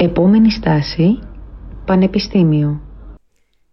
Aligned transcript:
Επόμενη 0.00 0.50
στάση, 0.50 1.18
Πανεπιστήμιο. 1.84 2.80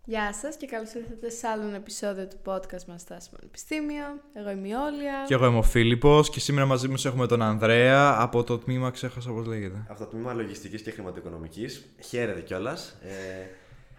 Γεια 0.05 0.33
σας 0.33 0.57
και 0.57 0.65
καλώς 0.65 0.93
ήρθατε 0.93 1.29
σε 1.29 1.47
άλλο 1.47 1.63
ένα 1.63 1.75
επεισόδιο 1.75 2.27
του 2.27 2.37
podcast 2.45 2.85
μας 2.87 3.01
Στάση 3.01 3.29
Πανεπιστήμιο. 3.35 4.05
Εγώ 4.33 4.49
είμαι 4.49 4.67
η 4.67 4.71
Όλια. 4.71 5.23
Και 5.27 5.33
εγώ 5.33 5.45
είμαι 5.45 5.57
ο 5.57 5.61
Φίλιππος 5.61 6.29
και 6.29 6.39
σήμερα 6.39 6.65
μαζί 6.65 6.87
μας 6.87 7.05
έχουμε 7.05 7.27
τον 7.27 7.41
Ανδρέα 7.41 8.15
από 8.19 8.43
το 8.43 8.57
τμήμα, 8.57 8.91
ξέχασα 8.91 9.31
πώς 9.31 9.45
λέγεται. 9.45 9.85
Από 9.89 9.99
το 9.99 10.05
τμήμα 10.05 10.33
Λογιστικής 10.33 10.81
και 10.81 10.91
Χρηματοοικονομικής. 10.91 11.85
Χαίρετε 12.01 12.41
κιόλας. 12.41 12.97
Ε, 13.01 13.47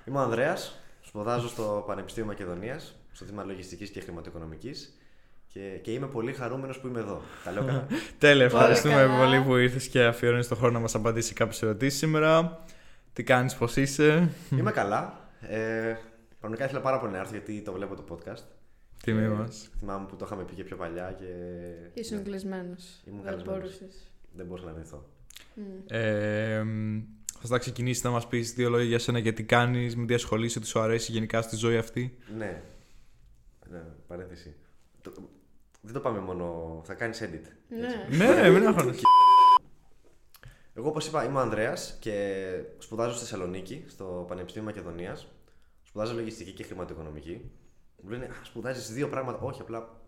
είμαι 0.04 0.18
ο 0.18 0.20
Ανδρέας, 0.20 0.80
σπουδάζω 1.00 1.48
στο 1.48 1.84
Πανεπιστήμιο 1.86 2.28
Μακεδονίας, 2.28 2.96
στο 3.12 3.24
τμήμα 3.24 3.44
Λογιστικής 3.44 3.90
και 3.90 4.00
Χρηματοοικονομικής. 4.00 4.98
Και, 5.56 5.78
και 5.82 5.92
είμαι 5.92 6.06
πολύ 6.06 6.32
χαρούμενος 6.32 6.78
που 6.80 6.86
είμαι 6.86 7.00
εδώ. 7.00 7.22
Τα 7.44 7.52
λέω 7.52 7.64
καλά. 7.64 7.86
Τέλεια, 8.18 8.44
ευχαριστούμε 8.44 8.94
καλά. 8.94 9.16
πολύ 9.18 9.40
που 9.42 9.56
ήρθες 9.56 9.88
και 9.88 10.04
αφιερώνεις 10.04 10.48
τον 10.48 10.56
χρόνο 10.56 10.72
να 10.72 10.78
μας 10.78 10.94
απαντήσει 10.94 11.34
κάποιες 11.34 11.62
ερωτήσεις 11.62 11.98
σήμερα. 11.98 12.64
Τι 13.12 13.22
κάνεις, 13.22 13.54
πώς 13.54 13.76
είσαι; 13.76 14.28
είμαι 14.50 14.70
καλά. 14.80 15.30
Ε, 15.40 15.94
Πραγματικά 16.40 16.64
ήθελα 16.68 16.80
πάρα 16.80 16.98
πολύ 17.00 17.12
να 17.12 17.18
έρθω 17.18 17.30
γιατί 17.32 17.62
το 17.62 17.72
βλέπω 17.72 17.94
το 17.94 18.04
podcast. 18.10 18.42
Τιμή 19.02 19.22
Ε, 19.24 19.28
μας. 19.28 19.70
Θυμάμαι 19.78 20.06
που 20.06 20.16
το 20.16 20.24
είχαμε 20.24 20.44
πει 20.44 20.54
και 20.54 20.64
πιο 20.64 20.76
παλιά 20.76 21.16
και 21.18 21.24
Ήσουν 22.00 22.22
κλεισμένος. 22.24 23.02
Ήμουν 23.06 23.22
Δεν 23.22 23.30
καλεσμένος. 23.30 23.60
μπορούσες. 23.60 24.10
δεν 24.32 24.46
μπορούσα 24.46 24.64
να 24.66 24.70
αρνηθώ. 24.72 25.08
Μμ. 25.54 25.62
Ε, 25.86 26.62
μ, 26.62 27.00
θα 27.40 27.48
τα 27.48 27.58
ξεκινήσεις 27.58 28.02
να 28.02 28.10
μας 28.10 28.26
πεις 28.28 28.52
δύο 28.52 28.70
λόγια 28.70 28.86
για 28.86 28.98
σένα 28.98 29.18
γιατί 29.18 29.42
κάνεις, 29.44 29.96
με 29.96 30.06
τι 30.06 30.14
ασχολείσαι, 30.14 30.60
τι 30.60 30.66
σου 30.66 30.80
αρέσει 30.80 31.12
γενικά 31.12 31.42
στη 31.42 31.56
ζωή 31.56 31.76
αυτή; 31.76 32.16
Ναι. 32.38 32.62
ναι 33.70 33.82
παρένθεση. 34.06 34.54
Το- 35.86 35.92
δεν 35.92 35.92
το 35.92 36.00
πάμε 36.00 36.18
μόνο. 36.18 36.80
Θα 36.84 36.94
κάνεις 36.94 37.22
edit. 37.22 37.42
Ναι. 37.68 38.26
ναι, 38.26 38.50
μην 38.50 38.66
αγχώνεσαι. 38.66 39.00
Εγώ, 40.74 40.88
όπως 40.88 41.06
είπα, 41.06 41.24
είμαι 41.24 41.38
ο 41.38 41.40
Ανδρέας 41.40 41.96
και 42.00 42.34
σπουδάζω 42.78 43.10
στη 43.14 43.20
Θεσσαλονίκη, 43.20 43.84
στο 43.88 44.24
Πανεπιστήμιο 44.28 44.68
Μακεδονίας. 44.68 45.26
Σπουδάζω 45.82 46.14
λογιστική 46.14 46.52
και 46.52 46.62
χρηματοοικονομική. 46.62 47.50
Μου 48.02 48.10
λένε, 48.10 48.24
Α, 48.24 48.44
σπουδάζεις 48.44 48.92
δύο 48.92 49.08
πράγματα. 49.08 49.38
Όχι, 49.38 49.60
απλά 49.60 50.00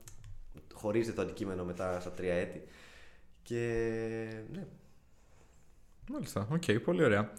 χωρίζεται 0.75 1.17
το 1.17 1.23
αντικείμενο 1.23 1.65
μετά 1.65 2.01
στα 2.01 2.11
τρία 2.11 2.35
έτη. 2.35 2.63
Και 3.43 3.59
ναι, 4.53 4.67
Μάλιστα, 6.11 6.49
οκ, 6.51 6.71
πολύ 6.85 7.05
ωραία. 7.05 7.33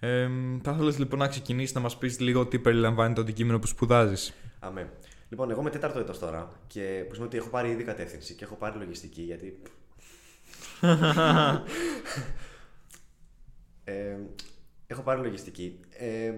Ε, 0.00 0.26
μ, 0.26 0.58
θα 0.62 0.72
ήθελες 0.72 0.98
λοιπόν 0.98 1.18
να 1.18 1.28
ξεκινήσεις 1.28 1.74
να 1.74 1.80
μας 1.80 1.98
πεις 1.98 2.20
λίγο 2.20 2.46
τι 2.46 2.58
περιλαμβάνει 2.58 3.14
το 3.14 3.20
αντικείμενο 3.20 3.58
που 3.58 3.66
σπουδάζεις; 3.66 4.32
αμέ. 4.60 4.90
Λοιπόν, 5.28 5.50
εγώ 5.50 5.60
είμαι 5.60 5.70
τέταρτο 5.70 5.98
έτος 5.98 6.18
τώρα 6.18 6.52
και 6.66 7.04
που 7.08 7.14
σημαίνει 7.14 7.26
ότι 7.26 7.36
έχω 7.36 7.48
πάρει 7.48 7.70
ήδη 7.70 7.84
κατεύθυνση 7.84 8.34
και 8.34 8.44
έχω 8.44 8.54
πάρει 8.54 8.78
λογιστική 8.78 9.22
γιατί. 9.22 9.62
ε, 13.84 14.16
έχω 14.86 15.02
πάρει 15.02 15.20
λογιστική. 15.20 15.80
Ε, 15.90 16.32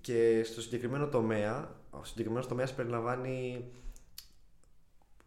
και 0.00 0.42
στο 0.44 0.60
συγκεκριμένο 0.60 1.08
τομέα, 1.08 1.76
ο 1.90 2.04
συγκεκριμένος 2.04 2.46
τομέας 2.48 2.74
περιλαμβάνει 2.74 3.64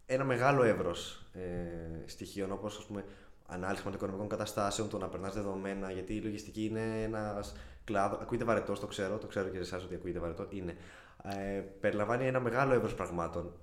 ένα 0.06 0.24
μεγάλο 0.24 0.64
εύρος 0.64 1.26
ε, 1.34 2.06
στοιχείων 2.06 2.52
όπως 2.52 2.78
ας 2.78 2.86
πούμε 2.86 3.06
ανάλυση 3.46 3.82
χρηματοοικονομικών 3.82 4.30
καταστάσεων, 4.30 4.90
το 4.90 4.98
να 4.98 5.08
περνάς 5.08 5.34
δεδομένα, 5.34 5.92
γιατί 5.92 6.16
η 6.16 6.22
λογιστική 6.22 6.66
είναι 6.66 7.04
ένας 7.04 7.56
κλάδος. 7.84 8.20
Ακούγεται 8.22 8.46
βαρετός, 8.46 8.80
το 8.80 8.88
ξέρω, 8.88 9.18
το 9.18 9.28
ξέρω 9.28 9.48
και 9.48 9.56
σε 9.56 9.62
εσάς 9.62 9.84
ότι 9.84 9.96
ακούγεται 9.96 10.20
βαρετό. 10.20 10.48
Είναι. 10.50 10.76
Ε, 11.24 11.60
περιλαμβάνει 11.80 12.26
ένα 12.28 12.40
μεγάλο 12.40 12.74
εύρος 12.74 12.96
πραγμάτων, 12.96 13.54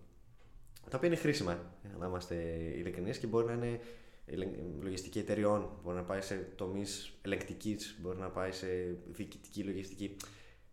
τα 0.90 0.96
οποία 0.96 1.08
είναι 1.08 1.16
χρήσιμα, 1.16 1.52
ε, 1.82 1.96
να 1.98 2.06
είμαστε 2.06 2.34
ειλικρινείς 2.76 3.18
και 3.18 3.26
μπορεί 3.26 3.46
να 3.46 3.52
είναι 3.52 3.80
ελεγ- 4.26 4.82
λογιστική 4.82 5.18
εταιριών, 5.18 5.70
μπορεί 5.82 5.96
να 5.96 6.02
πάει 6.02 6.20
σε 6.20 6.34
τομείς 6.36 7.18
ελεκτική, 7.22 7.76
μπορεί 8.00 8.18
να 8.18 8.28
πάει 8.30 8.52
σε 8.52 8.66
διοικητική 9.06 9.62
λογιστική. 9.62 10.16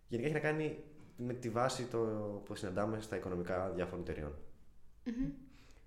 Γενικά 0.08 0.28
έχει 0.28 0.38
να 0.38 0.50
κάνει 0.50 0.84
με 1.18 1.34
τη 1.34 1.50
βάση 1.50 1.86
το 1.86 1.98
που 2.46 2.56
συναντάμε 2.56 3.02
στα 3.02 3.16
οικονομικά 3.16 3.70
διάφορων 3.70 4.02
εταιριών. 4.02 4.36
Μμμ. 5.04 5.30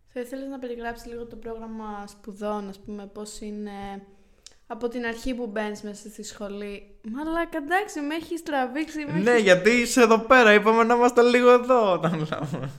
Θα 0.09 0.21
ήθελες 0.21 0.49
να 0.49 0.59
περιγράψεις 0.59 1.06
λίγο 1.06 1.27
το 1.27 1.37
πρόγραμμα 1.37 2.06
σπουδών, 2.06 2.69
ας 2.69 2.78
πούμε, 2.78 3.06
πώς 3.06 3.41
είναι 3.41 4.06
από 4.71 4.89
την 4.89 5.05
αρχή 5.06 5.34
που 5.34 5.47
μπαίνεις 5.47 5.83
μέσα 5.83 6.09
στη 6.09 6.23
σχολή. 6.23 6.97
Μαλάκα, 7.12 7.59
εντάξει, 7.59 8.01
με 8.01 8.15
έχεις 8.15 8.43
τραβήξει. 8.43 9.05
με 9.06 9.12
Ναι, 9.19 9.31
έχεις- 9.31 9.43
γιατί 9.43 9.71
είσαι 9.71 10.01
εδώ 10.03 10.19
πέρα, 10.19 10.53
είπαμε 10.55 10.83
να 10.84 10.95
είμαστε 10.95 11.23
λίγο 11.23 11.51
εδώ 11.51 11.93
όταν 11.93 12.12
λέμε. 12.12 12.71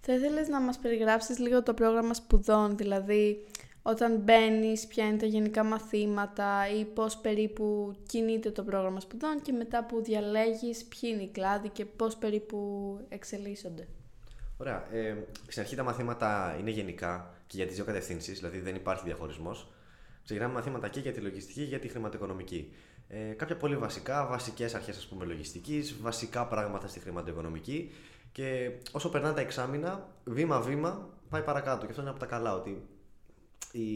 Θα 0.00 0.12
ήθελες 0.12 0.48
να 0.48 0.60
μας 0.60 0.78
περιγράψεις 0.78 1.38
λίγο 1.38 1.62
το 1.62 1.74
πρόγραμμα 1.74 2.14
σπουδών, 2.14 2.76
δηλαδή 2.76 3.46
όταν 3.82 4.16
μπαίνεις, 4.16 4.86
ποια 4.86 5.06
είναι 5.06 5.16
τα 5.16 5.26
γενικά 5.26 5.64
μαθήματα 5.64 6.68
ή 6.80 6.84
πώς 6.84 7.16
περίπου 7.16 7.94
κινείται 8.08 8.50
το 8.50 8.62
πρόγραμμα 8.62 9.00
σπουδών 9.00 9.42
και 9.42 9.52
μετά 9.52 9.84
που 9.84 10.02
διαλέγεις 10.02 10.84
ποιοι 10.84 11.10
είναι 11.12 11.22
οι 11.22 11.28
κλάδοι 11.32 11.68
και 11.68 11.84
πώς 11.84 12.16
περίπου 12.16 12.58
εξελίσσονται. 13.08 13.88
Ωραία. 14.56 14.84
Ε, 14.92 15.14
στην 15.48 15.62
αρχή 15.62 15.76
τα 15.76 15.82
μαθήματα 15.82 16.56
είναι 16.60 16.70
γενικά 16.70 17.34
και 17.46 17.56
για 17.56 17.66
τις 17.66 17.74
δύο 17.76 17.84
κατευθύνσεις, 17.84 18.38
δηλαδή 18.38 18.58
δεν 18.60 18.74
υπάρχει 18.74 19.02
διαχωρισμός. 19.04 19.68
Ξεκινάμε 20.30 20.54
μαθήματα 20.54 20.88
και 20.88 21.00
για 21.00 21.12
τη 21.12 21.20
λογιστική 21.20 21.60
και 21.60 21.66
για 21.66 21.78
τη 21.78 21.88
χρηματοοικονομική. 21.88 22.72
Ε, 23.08 23.32
κάποια 23.32 23.56
πολύ 23.56 23.76
βασικά, 23.76 24.26
βασικές 24.26 24.74
αρχές 24.74 24.96
ας 24.96 25.06
πούμε 25.06 25.24
λογιστικής, 25.24 26.00
βασικά 26.00 26.46
πράγματα 26.46 26.88
στη 26.88 27.00
χρηματοοικονομική 27.00 27.92
και 28.32 28.70
όσο 28.92 29.08
περνάνε 29.08 29.34
τα 29.34 29.40
εξάμεινα, 29.40 30.08
βήμα-βήμα 30.24 31.08
πάει 31.28 31.42
παρακάτω. 31.42 31.80
Και 31.80 31.90
αυτό 31.90 32.00
είναι 32.00 32.10
από 32.10 32.18
τα 32.18 32.26
καλά, 32.26 32.54
ότι 32.54 32.88
η 33.72 33.88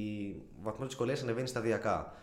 βαθμός 0.63 0.79
τη 0.79 0.87
δυσκολίας 0.87 1.23
ανεβαίνει 1.23 1.47
σταδιακά. 1.47 2.15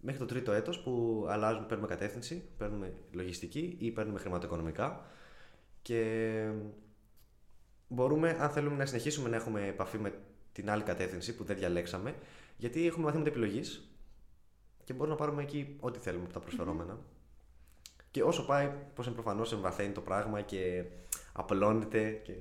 Μέχρι 0.00 0.20
το 0.20 0.26
τρίτο 0.26 0.52
έτος 0.52 0.80
που 0.80 1.24
αλλάζουμε, 1.28 1.66
παίρνουμε 1.66 1.88
κατεύθυνση, 1.88 2.48
παίρνουμε 2.58 2.92
λογιστική 3.12 3.76
ή 3.78 3.90
παίρνουμε 3.90 4.18
χρηματοοικονομικά 4.18 5.06
και 5.82 6.50
μπορούμε, 7.88 8.36
αν 8.40 8.50
θέλουμε 8.50 8.76
να 8.76 8.86
συνεχίσουμε 8.86 9.28
να 9.28 9.36
έχουμε 9.36 9.66
επαφή 9.66 9.98
με 9.98 10.12
την 10.52 10.70
άλλη 10.70 10.82
κατεύθυνση 10.82 11.36
που 11.36 11.44
δεν 11.44 11.56
διαλέξαμε, 11.56 12.14
γιατί 12.56 12.86
έχουμε 12.86 13.04
μαθήματα 13.04 13.28
επιλογής 13.28 13.90
και 14.84 14.92
μπορούμε 14.92 15.14
να 15.14 15.20
πάρουμε 15.20 15.42
εκεί 15.42 15.76
ό,τι 15.80 15.98
θέλουμε 15.98 16.24
από 16.24 16.32
τα 16.32 16.40
προσφερόμενα. 16.40 16.98
Και 18.10 18.22
όσο 18.22 18.46
πάει, 18.46 18.70
πώς 18.94 19.06
είναι 19.06 19.14
προφανώς, 19.14 19.52
εμβαθαίνει 19.52 19.92
το 19.92 20.00
πράγμα 20.00 20.40
και 20.40 20.84
απλώνεται 21.32 22.10
και. 22.24 22.32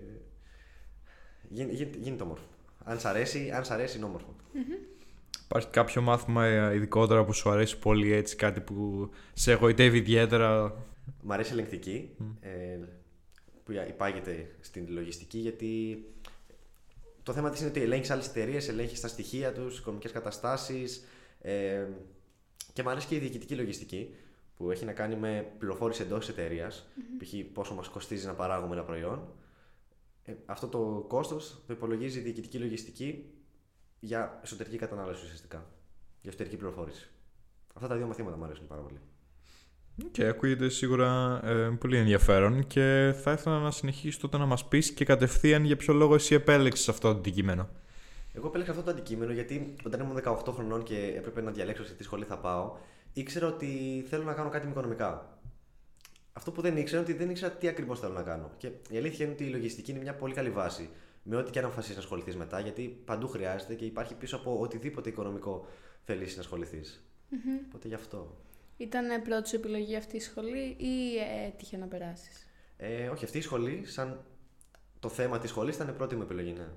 Γι- 1.50 1.68
γι- 1.72 1.90
Γίνεται 1.98 2.24
όμορφο. 2.24 2.46
Αν 2.84 3.00
σ' 3.00 3.06
αρέσει, 3.06 3.52
αν 3.52 3.66
σ' 3.66 3.72
αρέσει 3.72 3.98
είναι 3.98 4.06
όμορφο. 4.06 4.36
Υπάρχει 5.46 5.68
κάποιο 5.70 6.02
μάθημα 6.02 6.46
ε, 6.46 6.76
ειδικότερα 6.76 7.26
που 7.26 7.34
σου 7.34 7.50
αρέσει 7.50 7.80
πολύ 7.80 8.12
έτσι, 8.12 8.36
κάτι 8.36 8.60
που 8.62 9.10
σε 9.34 9.52
εγωιτεύει 9.52 9.98
ιδιαίτερα; 9.98 10.76
Μ' 11.22 11.32
αρέσει 11.32 11.50
η 11.50 11.54
ελεγκτική 11.54 12.10
ε, 12.40 12.80
που 13.64 13.72
υπάγεται 13.72 14.56
στην 14.60 14.86
λογιστική 14.90 15.38
γιατί 15.38 16.04
το 17.26 17.34
θέμα 17.34 17.50
της 17.50 17.60
είναι 17.60 17.70
ότι 17.70 17.82
ελέγχεις 17.82 18.10
άλλες 18.10 18.28
εταιρείες, 18.28 18.68
ελέγχεις 18.68 19.02
τα 19.02 19.08
στοιχεία 19.08 19.54
τους, 19.54 19.78
οικονομικές 19.78 20.12
καταστάσεις 20.12 21.06
ε, 21.42 21.88
και 22.74 22.84
μου 22.84 22.90
αρέσει 22.90 23.08
και 23.08 23.16
η 23.16 23.20
διοικητική 23.20 23.56
λογιστική 23.56 24.16
που 24.58 24.72
έχει 24.72 24.86
να 24.86 24.94
κάνει 24.94 25.16
με 25.16 25.54
πληροφόρηση 25.58 26.02
εντός 26.02 26.20
της 26.20 26.30
εταιρείας, 26.30 26.88
π.χ. 27.18 27.34
πόσο 27.54 27.74
μας 27.74 27.88
κοστίζει 27.88 28.26
να 28.26 28.34
παράγουμε 28.34 28.74
ένα 28.74 28.84
προϊόν. 28.84 29.28
Ε, 30.24 30.34
αυτό 30.46 30.68
το 30.68 31.06
κόστος 31.08 31.64
το 31.68 31.74
υπολογίζει 31.74 32.20
η 32.20 32.22
διοικητική 32.22 32.58
λογιστική 32.58 33.34
για 34.00 34.40
εσωτερική 34.44 34.78
κατανάλωση 34.78 35.24
ουσιαστικά, 35.24 35.58
για 36.22 36.30
εσωτερική 36.30 36.56
πληροφόρηση. 36.56 37.10
Αυτά 37.74 37.88
τα 37.88 37.96
δύο 37.96 38.08
μαθήματα 38.08 38.38
μου 38.38 38.44
αρέσουν 38.44 38.68
πάρα 38.68 38.82
πολύ. 38.82 39.00
Και 40.12 40.26
ακούγεται 40.26 40.70
σίγουρα 40.70 41.40
ε, 41.44 41.78
πολύ 41.80 41.98
ενδιαφέρον 41.98 42.68
και 42.68 43.16
θα 43.22 43.32
ήθελα 43.32 43.60
να 43.60 43.72
συνεχίσει 43.72 44.20
τότε 44.20 44.38
να 44.38 44.46
μας 44.46 44.68
πεις 44.68 44.92
και 44.92 45.06
κατευθείαν 45.06 45.64
για 45.64 45.76
ποιο 45.76 45.94
λόγο 45.94 46.16
εσύ 46.16 46.36
επέλεξες 46.36 46.90
αυτό 46.90 47.12
το 47.12 47.18
αντικείμενο. 47.18 47.70
Εγώ 48.34 48.48
επέλεξα 48.48 48.72
αυτό 48.72 48.84
το 48.84 48.92
αντικείμενο 48.92 49.32
γιατί 49.32 49.76
όταν 49.86 50.00
ήμουν 50.00 50.22
18 50.26 50.54
χρονών 50.54 50.84
και 50.84 51.14
έπρεπε 51.18 51.42
να 51.42 51.52
διαλέξω 51.52 51.86
σε 51.86 51.94
τι 51.94 52.04
σχολή 52.04 52.26
θα 52.26 52.38
πάω, 52.38 52.76
ήξερα 53.14 53.48
ότι 53.48 53.68
θέλω 54.10 54.24
να 54.24 54.34
κάνω 54.34 54.50
κάτι 54.50 54.66
με 54.66 54.72
οικονομικά. 54.72 55.40
Αυτό 56.34 56.52
που 56.52 56.62
δεν 56.62 56.78
ήξερα 56.78 57.02
είναι 57.02 57.10
ότι 57.10 57.20
δεν 57.20 57.30
ήξερα 57.30 57.52
τι 57.52 57.68
ακριβώς 57.68 58.00
θέλω 58.00 58.14
να 58.14 58.24
κάνω. 58.24 58.52
Και 58.58 58.68
η 58.90 58.98
αλήθεια 58.98 59.26
είναι 59.26 59.34
ότι 59.34 59.44
η 59.44 59.50
λογιστική 59.50 59.92
είναι 59.92 60.00
μια 60.00 60.16
πολύ 60.16 60.34
καλή 60.34 60.50
βάση. 60.50 60.90
Με 61.24 61.36
ό,τι 61.36 61.52
και 61.52 61.60
αν 61.60 61.66
αποφασίσεις 61.66 61.96
να 61.96 62.02
ασχοληθείς 62.02 62.36
μετά, 62.36 62.60
γιατί 62.60 63.02
παντού 63.06 63.28
χρειάζεται 63.28 63.74
και 63.76 63.86
υπάρχει 63.86 64.16
πίσω 64.16 64.36
από 64.36 64.60
οτιδήποτε 64.60 65.10
οικονομικό 65.10 65.68
θέλεις 66.04 66.36
να 66.36 66.42
ασχοληθείς. 66.42 67.04
Οπότε 67.68 67.88
γι' 67.88 67.94
αυτό. 67.94 68.38
Ήταν 68.78 69.22
πρώτη 69.22 69.50
σου 69.50 69.56
επιλογή 69.56 69.96
αυτή 69.96 70.16
η 70.16 70.20
σχολή 70.20 70.76
ή 70.78 71.18
ε, 71.18 71.48
έτυχε 71.48 71.78
να 71.78 71.86
περάσεις; 71.86 72.48
Ε, 72.78 73.08
όχι, 73.08 73.26
αυτή 73.26 73.38
η 73.38 73.42
σχολή, 73.42 73.86
σαν 73.86 74.24
το 75.00 75.10
θέμα 75.10 75.40
της 75.40 75.50
σχολής, 75.50 75.76
ήταν 75.76 75.88
η 75.88 75.92
πρώτη 75.92 76.16
μου 76.16 76.22
επιλογή, 76.22 76.54
ναι. 76.54 76.68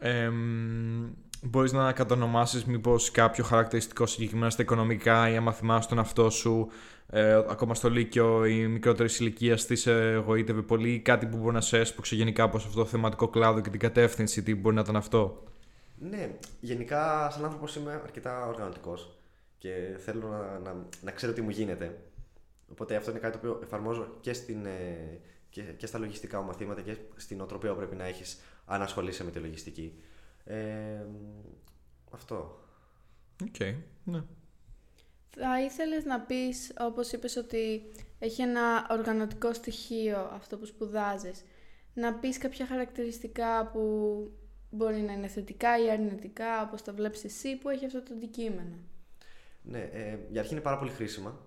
Ε, 0.00 0.28
μ, 0.28 1.12
μπορείς 1.42 1.72
να 1.72 1.92
κατονομάσεις 1.92 2.64
μήπως 2.64 3.10
κάποιο 3.10 3.44
χαρακτηριστικό 3.44 4.06
συγκεκριμένα 4.06 4.50
στα 4.50 4.62
οικονομικά 4.62 5.30
ή 5.30 5.36
άμα 5.36 5.52
θυμάσαι 5.52 5.88
τον 5.88 5.98
αυτό 5.98 6.30
σου 6.30 6.68
ε, 7.10 7.32
ακόμα 7.34 7.74
στο 7.74 7.90
Λύκειο 7.90 8.44
ή 8.44 8.66
μικρότερη 8.66 9.14
ηλικία 9.18 9.56
τι 9.56 9.76
σε 9.76 9.92
εγωίτευε 9.92 10.62
πολύ 10.62 10.92
ή 10.92 11.00
κάτι 11.00 11.26
που 11.26 11.36
μπορεί 11.36 11.54
να 11.54 11.60
σε 11.60 11.78
έσπρωξε 11.78 12.14
γενικά 12.14 12.42
από 12.42 12.56
αυτό 12.56 12.74
το 12.74 12.84
θεματικό 12.84 13.28
κλάδο 13.28 13.60
και 13.60 13.70
την 13.70 13.80
κατεύθυνση, 13.80 14.42
τι 14.42 14.54
μπορεί 14.54 14.74
να 14.74 14.80
ήταν 14.80 14.96
αυτό; 14.96 15.42
Ναι, 15.98 16.30
γενικά 16.60 17.30
σαν 17.30 17.44
άνθρωπος 17.44 17.76
είμαι 17.76 18.00
αρκετά 18.04 18.46
οργανωτικός 18.46 19.17
και 19.58 19.96
θέλω 19.98 20.28
να, 20.28 20.58
να, 20.58 20.86
να 21.02 21.10
ξέρω 21.10 21.32
τι 21.32 21.40
μου 21.40 21.50
γίνεται. 21.50 21.98
Οπότε 22.70 22.96
αυτό 22.96 23.10
είναι 23.10 23.20
κάτι 23.20 23.38
το 23.38 23.48
οποίο 23.48 23.60
εφαρμόζω 23.62 24.16
και, 24.20 24.32
στην, 24.32 24.66
ε, 24.66 25.20
και, 25.50 25.62
και 25.62 25.86
στα 25.86 25.98
λογιστικά 25.98 26.40
μου 26.40 26.46
μαθήματα 26.46 26.80
και 26.80 26.96
στη 27.16 27.40
νοοτροπία 27.40 27.70
που 27.70 27.76
πρέπει 27.76 27.96
να 27.96 28.04
έχεις 28.04 28.40
αν 28.66 28.82
ασχολείσαι 28.82 29.24
με 29.24 29.30
τη 29.30 29.38
λογιστική. 29.38 30.02
Ε, 30.44 31.06
αυτό. 32.10 32.60
OK, 33.42 33.54
okay, 33.58 33.74
ναι. 34.04 34.22
Θα 35.30 35.62
ήθελες 35.62 36.04
να 36.04 36.20
πεις, 36.20 36.72
όπως 36.78 37.12
είπες 37.12 37.36
ότι 37.36 37.82
έχει 38.18 38.42
ένα 38.42 38.86
οργανωτικό 38.90 39.52
στοιχείο 39.52 40.18
αυτό 40.18 40.58
που 40.58 40.66
σπουδάζεις, 40.66 41.44
να 41.94 42.14
πεις 42.14 42.38
κάποια 42.38 42.66
χαρακτηριστικά 42.66 43.66
που 43.66 43.82
μπορεί 44.70 45.00
να 45.00 45.12
είναι 45.12 45.28
θετικά 45.28 45.84
ή 45.84 45.90
αρνητικά, 45.90 46.62
όπως 46.62 46.82
τα 46.82 46.92
βλέπεις 46.92 47.24
εσύ, 47.24 47.56
που 47.56 47.68
έχει 47.68 47.84
αυτό 47.84 48.02
το 48.02 48.14
αντικείμενο. 48.14 48.76
Ναι, 49.62 49.78
ε, 49.92 50.18
για 50.30 50.40
αρχή 50.40 50.52
είναι 50.52 50.62
πάρα 50.62 50.78
πολύ 50.78 50.90
χρήσιμα. 50.90 51.40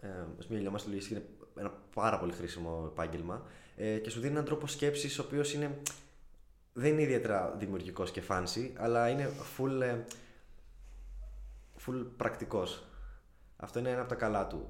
Ε, 0.00 0.08
ας 0.38 0.46
μην 0.46 0.56
γελιόμαστε, 0.56 0.88
λογιστική 0.88 1.14
είναι 1.20 1.28
ένα 1.54 1.70
πάρα 1.94 2.18
πολύ 2.18 2.32
χρήσιμο 2.32 2.88
επάγγελμα 2.92 3.46
ε, 3.76 3.98
και 3.98 4.10
σου 4.10 4.20
δίνει 4.20 4.32
έναν 4.32 4.44
τρόπο 4.44 4.66
σκέψης 4.66 5.18
ο 5.18 5.22
οποίος 5.22 5.54
είναι, 5.54 5.78
δεν 6.72 6.92
είναι 6.92 7.02
ιδιαίτερα 7.02 7.54
δημιουργικός 7.58 8.10
και 8.10 8.22
fancy, 8.28 8.70
αλλά 8.76 9.08
είναι 9.08 9.30
full, 9.56 9.80
ε, 9.80 9.96
full 11.86 12.06
πρακτικός. 12.16 12.86
Αυτό 13.56 13.78
είναι 13.78 13.90
ένα 13.90 14.00
από 14.00 14.08
τα 14.08 14.14
καλά 14.14 14.46
του. 14.46 14.68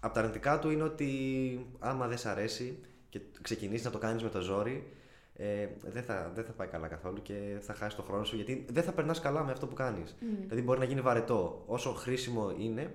Από 0.00 0.14
τα 0.14 0.20
αρνητικά 0.20 0.58
του 0.58 0.70
είναι 0.70 0.82
ότι 0.82 1.66
άμα 1.78 2.08
δεν 2.08 2.18
σ' 2.18 2.26
αρέσει 2.26 2.78
και 3.08 3.20
ξεκινήσεις 3.42 3.84
να 3.84 3.90
το 3.90 3.98
κάνεις 3.98 4.22
με 4.22 4.28
το 4.28 4.40
ζόρι, 4.40 4.92
ε, 5.36 5.68
δεν, 5.82 6.02
θα, 6.02 6.30
δεν 6.34 6.44
θα 6.44 6.52
πάει 6.52 6.68
καλά 6.68 6.88
καθόλου 6.88 7.22
και 7.22 7.58
θα 7.60 7.74
χάσει 7.74 7.96
το 7.96 8.02
χρόνο 8.02 8.24
σου 8.24 8.36
γιατί 8.36 8.66
δεν 8.68 8.82
θα 8.82 8.92
περνάς 8.92 9.20
καλά 9.20 9.44
με 9.44 9.52
αυτό 9.52 9.66
που 9.66 9.74
κάνεις. 9.74 10.14
Mm. 10.20 10.24
Δηλαδή 10.42 10.62
μπορεί 10.62 10.78
να 10.78 10.84
γίνει 10.84 11.00
βαρετό. 11.00 11.62
Όσο 11.66 11.92
χρήσιμο 11.92 12.54
είναι, 12.58 12.94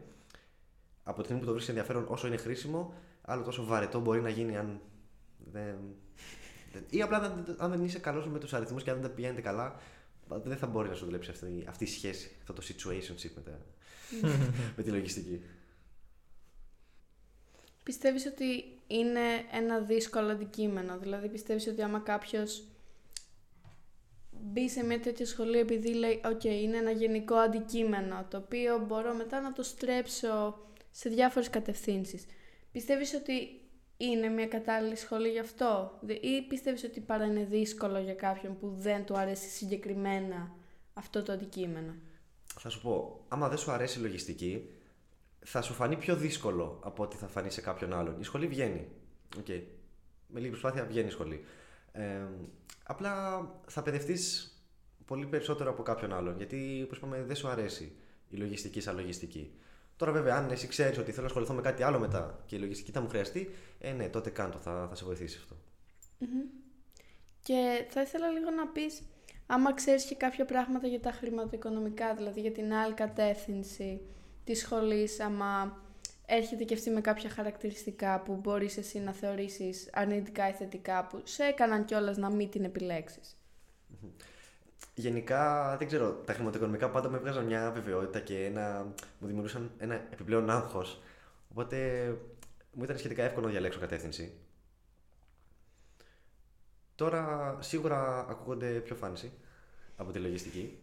από 1.04 1.18
τη 1.18 1.24
στιγμή 1.24 1.40
που 1.40 1.46
το 1.46 1.52
βρίσκεις 1.52 1.76
ενδιαφέρον, 1.76 2.06
όσο 2.08 2.28
είναι 2.28 2.38
χρήσιμο, 2.38 2.94
άλλο 3.22 3.44
τόσο 3.44 3.64
βαρετό 3.64 4.00
μπορεί 4.00 4.22
να 4.22 4.30
γίνει 4.30 4.58
αν 4.58 4.82
δεν. 5.52 5.76
ή 6.90 7.02
απλά 7.02 7.46
αν 7.58 7.70
δεν 7.72 7.84
είσαι 7.84 8.00
καλός 8.00 8.28
με 8.28 8.40
τους 8.40 8.54
αριθμούς 8.54 8.84
και 8.84 8.90
αν 8.90 9.02
δεν 9.02 9.14
πηγαίνετε 9.14 9.42
καλά, 9.42 9.76
δεν 10.44 10.58
θα 10.58 10.68
μπορεί 10.68 10.90
να 10.90 10.96
σου 10.96 11.06
δουλέψει 11.06 11.30
αυτή, 11.30 11.66
αυτή 11.68 11.84
η 11.84 11.88
σχέση, 11.88 12.36
αυτό 12.40 12.54
το 12.54 12.62
situationship 12.68 13.32
με, 13.36 13.42
τα, 13.42 13.60
με 14.76 14.84
τη 14.84 14.90
λογιστική. 14.90 15.42
Πιστεύεις 17.84 18.26
ότι 18.26 18.79
είναι 18.92 19.20
ένα 19.52 19.80
δύσκολο 19.80 20.32
αντικείμενο, 20.32 20.98
δηλαδή 20.98 21.30
πιστεύεις 21.30 21.68
ότι 21.68 21.82
άμα 21.82 22.00
κάποιος 22.00 22.64
μπει 24.32 24.70
σε 24.70 24.84
μια 24.84 25.00
τέτοια 25.00 25.26
σχολή 25.26 25.58
επειδή 25.58 25.94
λέει 25.94 26.22
«ΟΚ, 26.26 26.44
είναι 26.44 26.78
ένα 26.78 26.92
γενικό 26.92 27.36
αντικείμενο 27.36 28.26
το 28.30 28.38
οποίο 28.38 28.86
μπορώ 28.88 29.14
μετά 29.14 29.42
να 29.42 29.54
το 29.54 29.64
στρέψω 29.64 30.58
σε 30.92 31.10
διάφορες 31.10 31.50
κατευθύνσεις». 31.50 32.26
Πιστεύεις 32.72 33.14
ότι 33.14 33.62
είναι 33.98 34.28
μια 34.28 34.48
κατάλληλη 34.48 34.96
σχολή 34.96 35.30
γι' 35.30 35.40
αυτό; 35.40 36.00
Ή 36.22 36.42
πιστεύεις 36.48 36.84
ότι 36.84 37.00
παρά 37.00 37.26
είναι 37.26 37.44
δύσκολο 37.44 38.00
για 38.00 38.14
κάποιον 38.14 38.58
που 38.58 38.70
δεν 38.76 39.06
του 39.06 39.18
αρέσει 39.18 39.50
συγκεκριμένα 39.50 40.56
αυτό 40.94 41.24
το 41.24 41.32
αντικείμενο; 41.32 41.96
Θα 42.60 42.70
σου 42.70 42.82
πω, 42.82 43.26
άμα 43.28 43.48
δεν 43.50 43.58
σου 43.58 43.72
αρέσει 43.72 44.00
η 44.00 44.02
λογιστική, 44.02 44.70
θα 45.52 45.62
σου 45.62 45.74
φανεί 45.74 45.98
πιο 45.98 46.16
δύσκολο 46.16 46.80
από 46.84 47.04
ότι 47.04 47.16
θα 47.16 47.28
φανεί 47.28 47.52
σε 47.52 47.62
κάποιον 47.62 47.94
άλλον. 47.94 48.20
Η 48.20 48.24
σχολή 48.24 48.48
βγαίνει. 48.48 48.88
Okay. 49.38 49.62
Με 50.28 50.40
λίγη 50.40 50.50
προσπάθεια 50.50 50.86
βγαίνει 50.86 51.08
η 51.08 51.12
σχολή. 51.12 51.46
Ε, 51.92 52.22
απλά 52.84 53.42
θα 53.68 53.82
παιδευτείς 53.82 54.54
πολύ 55.06 55.26
περισσότερο 55.26 55.70
από 55.70 55.84
κάποιον 55.84 56.14
άλλον. 56.14 56.38
Γιατί, 56.38 56.82
όπως 56.84 56.98
είπαμε, 56.98 57.24
δεν 57.24 57.36
σου 57.36 57.48
αρέσει 57.48 57.96
η 58.30 58.38
λογιστική 58.38 58.82
σαν 58.82 58.96
λογιστική. 58.96 59.54
Τώρα, 59.96 60.12
βέβαια, 60.12 60.36
αν 60.36 60.50
εσύ 60.50 60.68
ξέρεις 60.68 60.98
ότι 60.98 61.10
θέλω 61.10 61.22
να 61.22 61.28
ασχοληθώ 61.28 61.54
με 61.54 61.62
κάτι 61.62 61.84
άλλο 61.84 62.00
μετά 62.00 62.44
και 62.46 62.56
η 62.56 62.60
λογιστική 62.60 62.92
θα 62.92 63.02
μου 63.02 63.10
χρειαστεί, 63.10 63.50
ε, 63.80 63.92
ναι, 63.92 64.10
τότε 64.10 64.30
κάντο, 64.30 64.58
θα, 64.58 64.86
θα 64.90 64.96
σε 64.96 65.06
βοηθήσει 65.06 65.38
αυτό. 65.42 65.56
Και 67.44 67.86
θα 67.90 68.02
ήθελα 68.02 68.30
λίγο 68.30 68.50
να 68.50 68.68
πεις, 68.68 69.02
άμα 69.46 69.74
ξέρεις 69.74 70.06
και 70.06 70.16
κάποια 70.16 70.46
πράγματα 70.46 70.88
για 70.88 71.00
τα 71.00 71.12
χρηματοοικονομικά, 71.12 72.16
δηλαδή 72.16 72.42
για 72.42 72.52
την 72.52 72.74
άλλη 72.74 72.94
κατεύθυνση 72.94 74.02
τη 74.44 74.54
σχολής, 74.54 75.20
άμα 75.20 75.78
έρχεται 76.26 76.64
και 76.64 76.74
αυτή 76.74 76.90
με 76.90 77.02
κάποια 77.02 77.30
χαρακτηριστικά 77.30 78.20
που 78.20 78.36
μπορείς 78.36 78.78
εσύ 78.78 79.00
να 79.00 79.14
θεωρήσεις 79.14 79.90
αρνητικά 79.94 80.50
ή 80.50 80.52
θετικά 80.54 81.08
που 81.08 81.22
σε 81.24 81.44
έκαναν 81.44 81.86
κιόλας 81.86 82.18
να 82.18 82.30
μην 82.30 82.50
την 82.50 82.64
επιλέξεις. 82.64 83.38
Γενικά, 84.94 85.76
δεν 85.78 85.88
ξέρω, 85.88 86.12
τα 86.12 86.34
χρηματοοικονομικά 86.34 86.90
πάντα 86.90 87.10
με 87.10 87.18
έβγαζαν 87.18 87.46
μια 87.46 87.72
βεβαιότητα 87.72 88.20
και 88.20 88.46
ένα, 88.46 88.94
μου 89.20 89.28
δημιουργούσαν 89.28 89.72
ένα 89.78 89.96
επιπλέον 89.96 90.50
άγχος. 90.50 91.02
Οπότε 91.52 92.08
μου 92.74 92.84
ήταν 92.84 92.98
σχετικά 92.98 93.24
εύκολο 93.24 93.46
να 93.46 93.52
διαλέξω 93.52 93.80
κατεύθυνση. 93.80 94.34
Τώρα 96.96 97.58
σίγουρα 97.60 98.26
ακούγονται 98.30 98.80
πιο 98.80 98.96
φάνηση 98.96 99.32
από 99.96 100.12
τη 100.12 100.20
λογιστική. 100.20 100.78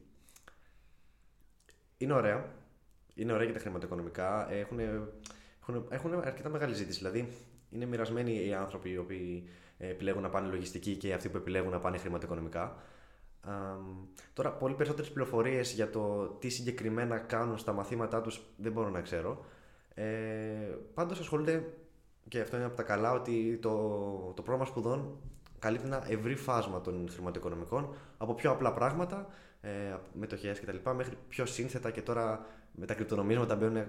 Είναι 1.98 2.12
ωραία. 2.12 2.52
Είναι 3.16 3.32
ωραία 3.32 3.46
και 3.46 3.52
τα 3.52 3.58
χρηματοοικονομικά. 3.58 4.52
Έχουν 4.52 4.78
έχουν, 5.68 5.86
έχουν 5.88 6.14
αρκετά 6.14 6.48
μεγάλη 6.48 6.74
ζήτηση. 6.74 6.98
Δηλαδή, 6.98 7.28
είναι 7.70 7.84
μοιρασμένοι 7.84 8.46
οι 8.46 8.54
άνθρωποι 8.54 8.90
οι 8.90 8.96
οποίοι 8.96 9.48
ε, 9.78 9.88
επιλέγουν 9.88 10.22
να 10.22 10.28
πάνε 10.28 10.48
λογιστική 10.48 10.96
και 10.96 11.12
αυτοί 11.12 11.28
που 11.28 11.36
επιλέγουν 11.36 11.70
να 11.70 11.78
πάνε 11.78 11.98
χρηματοοικονομικά. 11.98 12.76
τώρα, 14.32 14.52
πολύ 14.52 14.74
περισσότερες 14.74 15.10
πληροφορίες 15.10 15.72
για 15.72 15.90
το 15.90 16.26
τι 16.26 16.48
συγκεκριμένα 16.48 17.18
κάνουν 17.18 17.58
στα 17.58 17.72
μαθήματά 17.72 18.20
τους 18.20 18.42
δεν 18.56 18.72
μπορώ 18.72 18.88
να 18.88 19.00
ξέρω. 19.00 19.44
Ε, 19.94 20.04
Πάντως 20.94 21.20
ασχολούνται, 21.20 21.72
και 22.28 22.40
αυτό 22.40 22.56
είναι 22.56 22.64
από 22.64 22.76
τα 22.76 22.82
καλά, 22.82 23.12
ότι 23.12 23.58
το, 23.62 23.72
το 24.36 24.42
πρόγραμμα 24.42 24.70
σπουδών 24.70 25.20
καλύπτει 25.58 25.86
ένα 25.86 26.10
ευρύ 26.10 26.34
φάσμα 26.34 26.80
των 26.80 27.08
χρηματοοικονομικών 27.10 27.94
από 28.18 28.34
πιο 28.34 28.50
απλά 28.50 28.72
πράγματα, 28.72 29.26
ε, 29.60 29.70
μετοχές 30.12 30.60
κτλ. 30.60 30.90
μέχρι 30.96 31.16
πιο 31.28 31.46
σύνθετα 31.46 31.90
και 31.90 32.02
τώρα 32.02 32.46
με 32.72 32.86
τα 32.86 32.94
κρυπτονομίσματα 32.94 33.56
μπαίνουν 33.56 33.84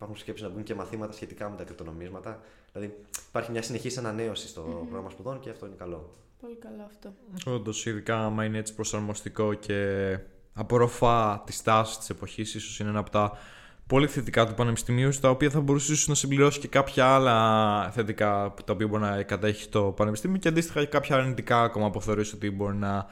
υπάρχουν 0.00 0.18
σκέψεις 0.18 0.46
να 0.46 0.52
μπουν 0.52 0.62
και 0.62 0.74
μαθήματα 0.74 1.12
σχετικά 1.12 1.50
με 1.50 1.56
τα 1.56 1.64
κρυπτονομίσματα. 1.64 2.40
Δηλαδή 2.72 2.96
υπάρχει 3.28 3.50
μια 3.50 3.62
συνεχής 3.62 3.98
ανανέωση 3.98 4.48
στο 4.48 4.62
mm-hmm. 4.62 4.86
πρόγραμμα 4.86 5.10
σπουδών 5.10 5.40
και 5.40 5.50
αυτό 5.50 5.66
είναι 5.66 5.74
καλό. 5.78 6.14
Πολύ 6.40 6.56
καλό 6.56 6.82
αυτό. 6.86 7.12
Όντως, 7.52 7.86
ειδικά 7.86 8.24
άμα 8.24 8.44
είναι 8.44 8.58
έτσι 8.58 8.74
προσαρμοστικό 8.74 9.54
και 9.54 10.18
απορροφά 10.54 11.42
τις 11.46 11.62
τάσεις 11.62 11.98
της 11.98 12.10
εποχής, 12.10 12.54
ίσως 12.54 12.80
είναι 12.80 12.88
ένα 12.88 12.98
από 12.98 13.10
τα 13.10 13.38
πολύ 13.86 14.06
θετικά 14.06 14.46
του 14.46 14.54
Πανεπιστημίου, 14.54 15.12
στα 15.12 15.30
οποία 15.30 15.50
θα 15.50 15.60
μπορούσε 15.60 15.92
ίσως 15.92 16.08
να 16.08 16.14
συμπληρώσει 16.14 16.58
και 16.58 16.68
κάποια 16.68 17.06
άλλα 17.06 17.90
θετικά 17.90 18.54
τα 18.64 18.72
οποία 18.72 18.86
μπορεί 18.86 19.02
να 19.02 19.22
κατέχει 19.22 19.68
το 19.68 19.82
Πανεπιστήμιο 19.82 20.38
και 20.38 20.48
αντίστοιχα 20.48 20.80
και 20.80 20.86
κάποια 20.86 21.16
αρνητικά 21.16 21.62
ακόμα 21.62 21.90
που 21.90 22.02
θεωρείς 22.02 22.32
ότι 22.32 22.50
μπορεί 22.50 22.76
να 22.76 23.06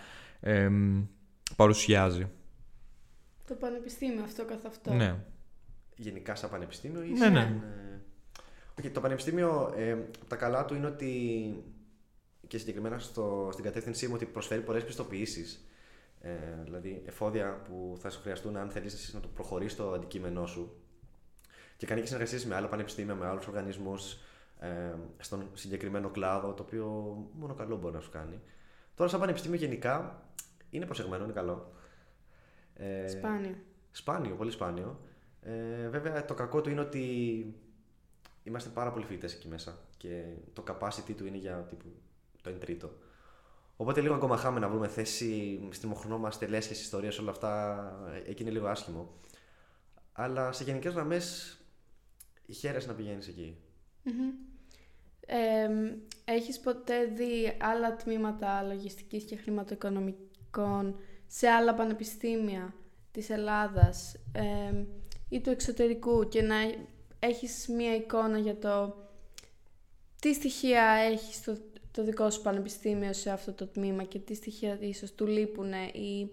παρουσιάζει. 1.56 2.30
Το 3.46 3.54
Πανεπιστήμιο 3.54 4.22
αυτό 4.22 4.44
καθ' 4.44 4.66
αυτό. 4.66 4.92
Ναι 4.92 5.16
γενικά 5.98 6.34
σαν 6.34 6.50
πανεπιστήμιο 6.50 7.02
ή 7.02 7.10
ναι, 7.10 7.18
σαν... 7.18 7.32
ναι. 7.32 7.60
Okay, 8.80 8.90
το 8.92 9.00
πανεπιστήμιο, 9.00 9.74
ε, 9.76 9.96
τα 10.28 10.36
καλά 10.36 10.64
του 10.64 10.74
είναι 10.74 10.86
ότι 10.86 11.52
και 12.46 12.58
συγκεκριμένα 12.58 12.98
στο, 12.98 13.48
στην 13.52 13.64
κατεύθυνσή 13.64 14.06
μου 14.06 14.12
ότι 14.14 14.24
προσφέρει 14.24 14.60
πολλές 14.60 14.84
πιστοποιήσεις 14.84 15.68
ε, 16.20 16.30
δηλαδή 16.64 17.02
εφόδια 17.06 17.62
που 17.64 17.96
θα 18.00 18.10
σου 18.10 18.20
χρειαστούν 18.20 18.56
αν 18.56 18.70
θέλεις 18.70 19.10
να 19.14 19.20
το 19.20 19.28
προχωρήσεις 19.28 19.76
το 19.76 19.92
αντικείμενό 19.92 20.46
σου 20.46 20.82
και 21.76 21.86
κάνει 21.86 22.00
και 22.00 22.06
συνεργασίες 22.06 22.46
με 22.46 22.54
άλλα 22.54 22.68
πανεπιστήμια, 22.68 23.14
με 23.14 23.26
άλλους 23.26 23.46
οργανισμούς 23.46 24.18
ε, 24.60 24.94
στον 25.18 25.48
συγκεκριμένο 25.54 26.10
κλάδο 26.10 26.52
το 26.52 26.62
οποίο 26.62 26.86
μόνο 27.32 27.54
καλό 27.54 27.76
μπορεί 27.76 27.94
να 27.94 28.00
σου 28.00 28.10
κάνει. 28.10 28.40
Τώρα 28.94 29.10
σαν 29.10 29.20
πανεπιστήμιο 29.20 29.58
γενικά 29.58 30.22
είναι 30.70 30.86
προσεγμένο, 30.86 31.24
είναι 31.24 31.32
καλό. 31.32 31.72
Ε, 32.74 33.08
σπάνιο. 33.08 33.54
Σπάνιο, 33.90 34.34
πολύ 34.34 34.50
σπάνιο. 34.50 35.00
Ε, 35.42 35.88
βέβαια 35.88 36.24
το 36.24 36.34
κακό 36.34 36.60
του 36.60 36.70
είναι 36.70 36.80
ότι 36.80 37.54
είμαστε 38.42 38.68
πάρα 38.68 38.92
πολλοί 38.92 39.04
φοιτητές 39.04 39.34
εκεί 39.34 39.48
μέσα 39.48 39.78
και 39.96 40.24
το 40.52 40.64
capacity 40.68 41.14
του 41.16 41.26
είναι 41.26 41.36
για 41.36 41.66
τύπου, 41.68 41.86
το 42.42 42.50
1 42.50 42.60
τρίτο. 42.60 42.90
Οπότε 43.76 44.00
λίγο 44.00 44.14
ακόμα 44.14 44.36
χάμε 44.36 44.60
να 44.60 44.68
βρούμε 44.68 44.88
θέση, 44.88 45.60
στριμωχνόμαστε, 45.70 46.46
λέσχε, 46.46 46.72
ιστορίες, 46.72 47.18
όλα 47.18 47.30
αυτά. 47.30 47.92
Εκεί 48.26 48.42
είναι 48.42 48.50
λίγο 48.50 48.66
άσχημο. 48.66 49.12
Αλλά 50.12 50.52
σε 50.52 50.64
γενικές 50.64 50.92
γραμμές 50.92 51.56
χαίρεσαι 52.52 52.86
να 52.88 52.94
πηγαίνεις 52.94 53.28
εκεί. 53.28 53.56
Ε, 55.30 55.68
έχεις 56.24 56.60
ποτέ 56.60 57.04
δει 57.04 57.56
άλλα 57.60 57.96
τμήματα 57.96 58.62
λογιστικής 58.62 59.24
και 59.24 59.36
χρηματοοικονομικών 60.52 60.96
σε 61.26 61.48
άλλα 61.48 61.74
πανεπιστήμια 61.74 62.74
της 63.12 63.30
Ελλάδας 63.30 64.16
ή 65.28 65.40
του 65.40 65.50
εξωτερικού 65.50 66.28
και 66.28 66.42
να 66.42 66.56
έχεις 67.18 67.68
μία 67.68 67.94
εικόνα 67.94 68.38
για 68.38 68.58
το 68.58 68.96
τι 70.20 70.34
στοιχεία 70.34 70.82
έχεις 70.82 71.42
το, 71.42 71.58
το 71.90 72.04
δικό 72.04 72.30
σου 72.30 72.42
πανεπιστήμιο 72.42 73.12
σε 73.12 73.30
αυτό 73.30 73.52
το 73.52 73.66
τμήμα 73.66 74.04
και 74.04 74.18
τι 74.18 74.34
στοιχεία 74.34 74.78
ίσως 74.80 75.14
του 75.14 75.26
λείπουν 75.26 75.72
ή 75.92 76.30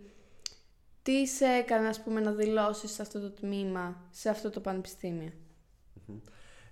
τι 1.02 1.28
σε 1.28 1.46
έκανε 1.46 1.88
ας 1.88 2.04
πούμε 2.04 2.20
να 2.20 2.32
δηλώσεις 2.32 2.92
σε 2.92 3.02
αυτό 3.02 3.20
το 3.20 3.30
τμήμα, 3.30 4.08
σε 4.12 4.30
αυτό 4.30 4.50
το 4.50 4.60
πανεπιστήμιο. 4.60 5.32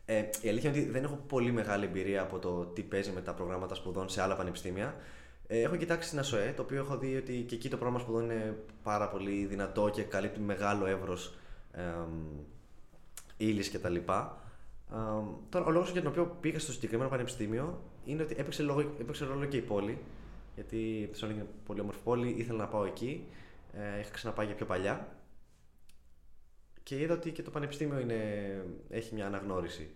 Ε, 0.06 0.30
η 0.42 0.50
αλήθεια 0.50 0.70
είναι 0.70 0.80
ότι 0.80 0.90
δεν 0.90 1.04
έχω 1.04 1.16
πολύ 1.16 1.52
μεγάλη 1.52 1.86
εμπειρία 1.86 2.22
από 2.22 2.40
το 2.40 2.66
τι 2.66 2.82
παίζει 2.82 3.12
με 3.12 3.22
τα 3.22 3.34
προγράμματα 3.34 3.76
σπουδών 3.76 4.10
σε 4.10 4.22
άλλα 4.22 4.36
πανεπιστήμια. 4.36 4.96
Ε, 5.54 5.62
έχω 5.62 5.76
κοιτάξει 5.76 6.10
την 6.10 6.20
ΑΣΟΕ, 6.20 6.54
το 6.56 6.62
οποίο 6.62 6.80
έχω 6.80 6.98
δει 6.98 7.16
ότι 7.16 7.42
και 7.48 7.56
εκεί 7.56 7.70
το 7.70 7.78
πρόγραμμα 7.78 8.04
σπουδών 8.04 8.24
είναι 8.24 8.58
πάρα 8.84 9.10
πολύ 9.10 9.46
δυνατό 9.46 9.90
και 9.90 10.02
καλύπτει 10.02 10.40
μεγάλο 10.40 10.86
εύρος 10.86 11.36
ε, 11.72 11.82
ύλης 13.38 13.72
κτλ. 13.72 13.96
Ε, 13.96 14.02
τώρα, 15.50 15.66
ο 15.66 15.72
λόγος 15.72 15.92
για 15.92 16.02
τον 16.02 16.12
οποίο 16.12 16.38
πήγα 16.42 16.60
στο 16.60 16.72
συγκεκριμένο 16.72 17.10
πανεπιστήμιο 17.10 17.82
είναι 18.06 18.24
ότι 18.24 18.36
έπαιξε, 18.38 18.64
λόγο, 18.64 18.80
έπαιξε 18.80 19.26
ρόλο 19.26 19.46
και 19.46 19.58
η 19.58 19.62
πόλη. 19.62 19.98
Γιατί 20.56 20.78
η 20.78 21.06
Θεσσαλονίκη 21.06 21.46
είναι 21.46 21.54
πολύ 21.66 21.80
όμορφη 21.80 22.00
πόλη, 22.04 22.30
ήθελα 22.38 22.58
να 22.58 22.68
πάω 22.68 22.86
εκεί. 22.86 23.28
Ε, 23.74 24.00
είχα 24.00 24.12
ξαναπάει 24.12 24.46
για 24.46 24.56
πιο 24.56 24.66
παλιά. 24.66 25.16
Και 26.84 27.00
είδα 27.00 27.14
ότι 27.14 27.32
και 27.32 27.42
το 27.42 27.52
πανεπιστήμιο 27.52 28.00
είναι, 28.00 28.22
έχει 28.90 29.14
μια 29.14 29.26
αναγνώριση. 29.26 29.90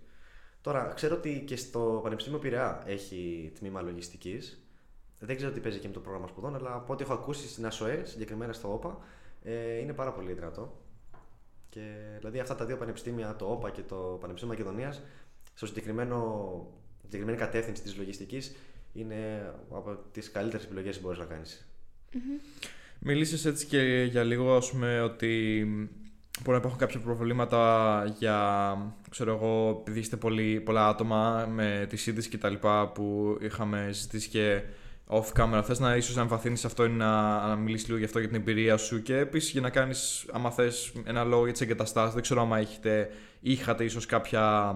Τώρα, 0.61 0.93
ξέρω 0.95 1.15
ότι 1.15 1.43
και 1.47 1.55
στο 1.55 1.99
Πανεπιστήμιο 2.03 2.39
Πειραιά 2.39 2.83
έχει 2.85 3.51
τμήμα 3.59 3.81
λογιστικής. 3.81 4.66
Δεν 5.19 5.35
ξέρω 5.35 5.51
τι 5.51 5.59
παίζει 5.59 5.79
και 5.79 5.87
με 5.87 5.93
το 5.93 5.99
πρόγραμμα 5.99 6.27
σπουδών, 6.27 6.55
αλλά 6.55 6.73
από 6.73 6.93
ό,τι 6.93 7.03
έχω 7.03 7.13
ακούσει 7.13 7.47
στην 7.47 7.65
ΑΣΟΕ, 7.65 8.01
συγκεκριμένα 8.05 8.53
στο 8.53 8.73
ΟΠΑ, 8.73 8.97
ε, 9.43 9.77
είναι 9.77 9.93
πάρα 9.93 10.11
πολύ 10.11 10.33
δυνατό. 10.33 10.77
Και, 11.69 11.81
δηλαδή 12.17 12.39
αυτά 12.39 12.55
τα 12.55 12.65
δύο 12.65 12.77
πανεπιστήμια, 12.77 13.35
το 13.35 13.51
ΟΠΑ 13.51 13.69
και 13.69 13.81
το 13.81 14.17
Πανεπιστήμιο 14.21 14.57
Μακεδονίας, 14.57 15.01
στο 15.53 15.65
συγκεκριμένο, 15.65 16.67
συγκεκριμένη 17.01 17.37
κατεύθυνση 17.37 17.81
της 17.81 17.97
λογιστικής, 17.97 18.55
είναι 18.93 19.53
από 19.71 19.97
τις 20.11 20.31
καλύτερες 20.31 20.65
επιλογές 20.65 20.95
που 20.95 21.01
μπορείς 21.03 21.19
να 21.19 21.25
κάνεις. 21.25 21.67
Mm-hmm. 22.13 23.45
έτσι 23.45 23.65
και 23.65 24.07
για 24.09 24.23
λίγο, 24.23 24.55
ας 24.55 24.71
πούμε, 24.71 25.01
ότι 25.01 25.63
μπορεί 26.39 26.51
να 26.51 26.57
υπάρχουν 26.57 26.79
κάποια 26.79 26.99
προβλήματα 26.99 28.03
για, 28.17 28.77
ξέρω 29.09 29.33
εγώ, 29.33 29.77
επειδή 29.81 29.99
είστε 29.99 30.15
πολύ, 30.15 30.61
πολλά 30.61 30.87
άτομα 30.87 31.45
με 31.51 31.85
τη 31.89 31.97
σύντηση 31.97 32.29
και 32.29 32.37
τα 32.37 32.49
λοιπά 32.49 32.87
που 32.87 33.37
είχαμε 33.41 33.89
συζητήσει 33.91 34.29
και 34.29 34.61
off 35.07 35.31
camera. 35.33 35.61
Θες 35.63 35.79
να 35.79 35.95
ίσως 35.95 36.15
να 36.15 36.21
εμβαθύνεις 36.21 36.65
αυτό 36.65 36.85
ή 36.85 36.89
να, 36.89 37.47
να 37.47 37.55
μιλήσεις 37.55 37.87
λίγο 37.87 37.99
γι' 37.99 38.05
αυτό 38.05 38.19
για 38.19 38.27
την 38.27 38.37
εμπειρία 38.37 38.77
σου 38.77 39.01
και 39.01 39.17
επίσης 39.17 39.51
για 39.51 39.61
να 39.61 39.69
κάνεις, 39.69 40.25
άμα 40.31 40.51
θες, 40.51 40.93
ένα 41.03 41.23
λόγο 41.23 41.43
για 41.43 41.51
τις 41.51 41.61
εγκαταστάσεις. 41.61 42.13
Δεν 42.13 42.21
ξέρω 42.21 42.41
άμα 42.41 42.57
έχετε, 42.57 43.09
είχατε 43.39 43.83
ίσως 43.83 44.05
κάποια 44.05 44.75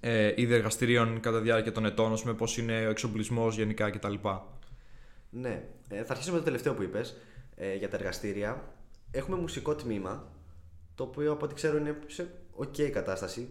ε, 0.00 0.32
είδη 0.36 0.54
εργαστηρίων 0.54 1.20
κατά 1.20 1.38
τη 1.38 1.44
διάρκεια 1.44 1.72
των 1.72 1.84
ετών, 1.84 2.18
με 2.24 2.34
πώς 2.34 2.58
είναι 2.58 2.86
ο 2.86 2.90
εξοπλισμός 2.90 3.56
γενικά 3.56 3.90
κτλ. 3.90 4.14
Ναι, 5.30 5.62
ε, 5.88 6.04
θα 6.04 6.12
αρχίσω 6.12 6.32
με 6.32 6.38
το 6.38 6.44
τελευταίο 6.44 6.74
που 6.74 6.82
είπες 6.82 7.16
ε, 7.56 7.74
για 7.74 7.88
τα 7.88 7.96
εργαστήρια. 7.96 8.62
Έχουμε 9.10 9.36
μουσικό 9.36 9.74
τμήμα, 9.74 10.28
το 10.94 11.02
οποίο 11.02 11.32
από 11.32 11.44
ό,τι 11.44 11.54
ξέρω 11.54 11.76
είναι 11.76 11.98
σε 12.06 12.28
ok 12.58 12.90
κατάσταση 12.90 13.48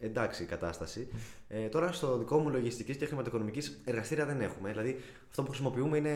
εντάξει 0.00 0.42
η 0.42 0.46
κατάσταση. 0.46 1.08
Ε, 1.48 1.66
τώρα 1.66 1.92
στο 1.92 2.18
δικό 2.18 2.38
μου 2.38 2.50
λογιστικής 2.50 2.96
και 2.96 3.06
χρηματοοικονομικής 3.06 3.80
εργαστήρια 3.84 4.26
δεν 4.26 4.40
έχουμε. 4.40 4.70
Δηλαδή 4.70 5.00
αυτό 5.28 5.42
που 5.42 5.48
χρησιμοποιούμε 5.48 5.96
είναι 5.96 6.14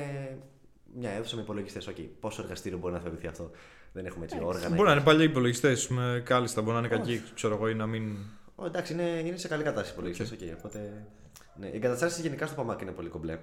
μια 0.95 1.11
αίθουσα 1.11 1.37
με 1.37 1.43
υπολογιστές. 1.43 1.89
Okay. 1.91 2.09
Πόσο 2.21 2.43
εργαστήριο 2.43 2.79
μπορεί 2.79 2.93
να 2.93 3.01
θεωρηθεί 3.01 3.27
αυτό; 3.27 3.51
Δεν 3.93 4.07
έχουμε 4.07 4.25
έτσι 4.25 4.39
όργανα. 4.43 4.75
Μπορεί 4.75 4.89
να 4.89 4.95
είναι 4.95 5.05
παλιοί 5.05 5.27
υπολογιστές 5.31 5.89
με 5.89 6.23
κάλλιστα, 6.25 6.63
μπορεί 6.63 6.73
να 6.73 6.79
είναι 6.79 6.89
κακοί, 6.89 7.23
ξέρω 7.35 7.55
εγώ, 7.55 7.69
ή 7.69 7.75
να 7.75 7.87
μην. 7.87 8.17
Oh, 8.57 8.67
εντάξει, 8.67 8.93
είναι, 8.93 9.03
είναι 9.03 9.37
σε 9.37 9.49
καλή 9.49 9.63
κατάσταση 9.63 9.91
οι 9.91 9.93
υπολογιστές. 9.93 10.35
Okay. 10.35 10.55
Οπότε, 10.59 11.07
ναι. 11.57 11.67
Οι 11.67 11.77
εγκαταστάσεις 11.77 12.23
γενικά 12.23 12.47
στο 12.47 12.55
Παμάκι 12.55 12.83
είναι 12.83 12.93
πολύ 12.93 13.09
κομπλέ. 13.09 13.39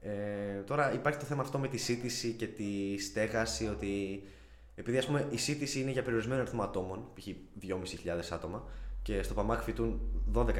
Ε, 0.00 0.60
τώρα 0.66 0.92
υπάρχει 0.92 1.18
το 1.18 1.24
θέμα 1.24 1.42
αυτό 1.42 1.58
με 1.58 1.68
τη 1.68 1.76
σύντηση 1.76 2.32
και 2.32 2.46
τη 2.46 2.98
στέγαση, 2.98 3.66
ότι 3.66 4.22
επειδή 4.78 4.98
ας 4.98 5.06
πούμε, 5.06 5.26
η 5.30 5.36
σύντηση 5.36 5.80
είναι 5.80 5.90
για 5.90 6.02
περιορισμένο 6.02 6.40
αριθμό 6.40 6.62
ατόμων, 6.62 7.08
π.χ. 7.14 7.26
2.500 7.62 8.20
άτομα, 8.30 8.64
και 9.02 9.22
στο 9.22 9.34
ΠΑΜΑΚ 9.34 9.62
φοιτούν 9.62 10.00
12.000, 10.34 10.50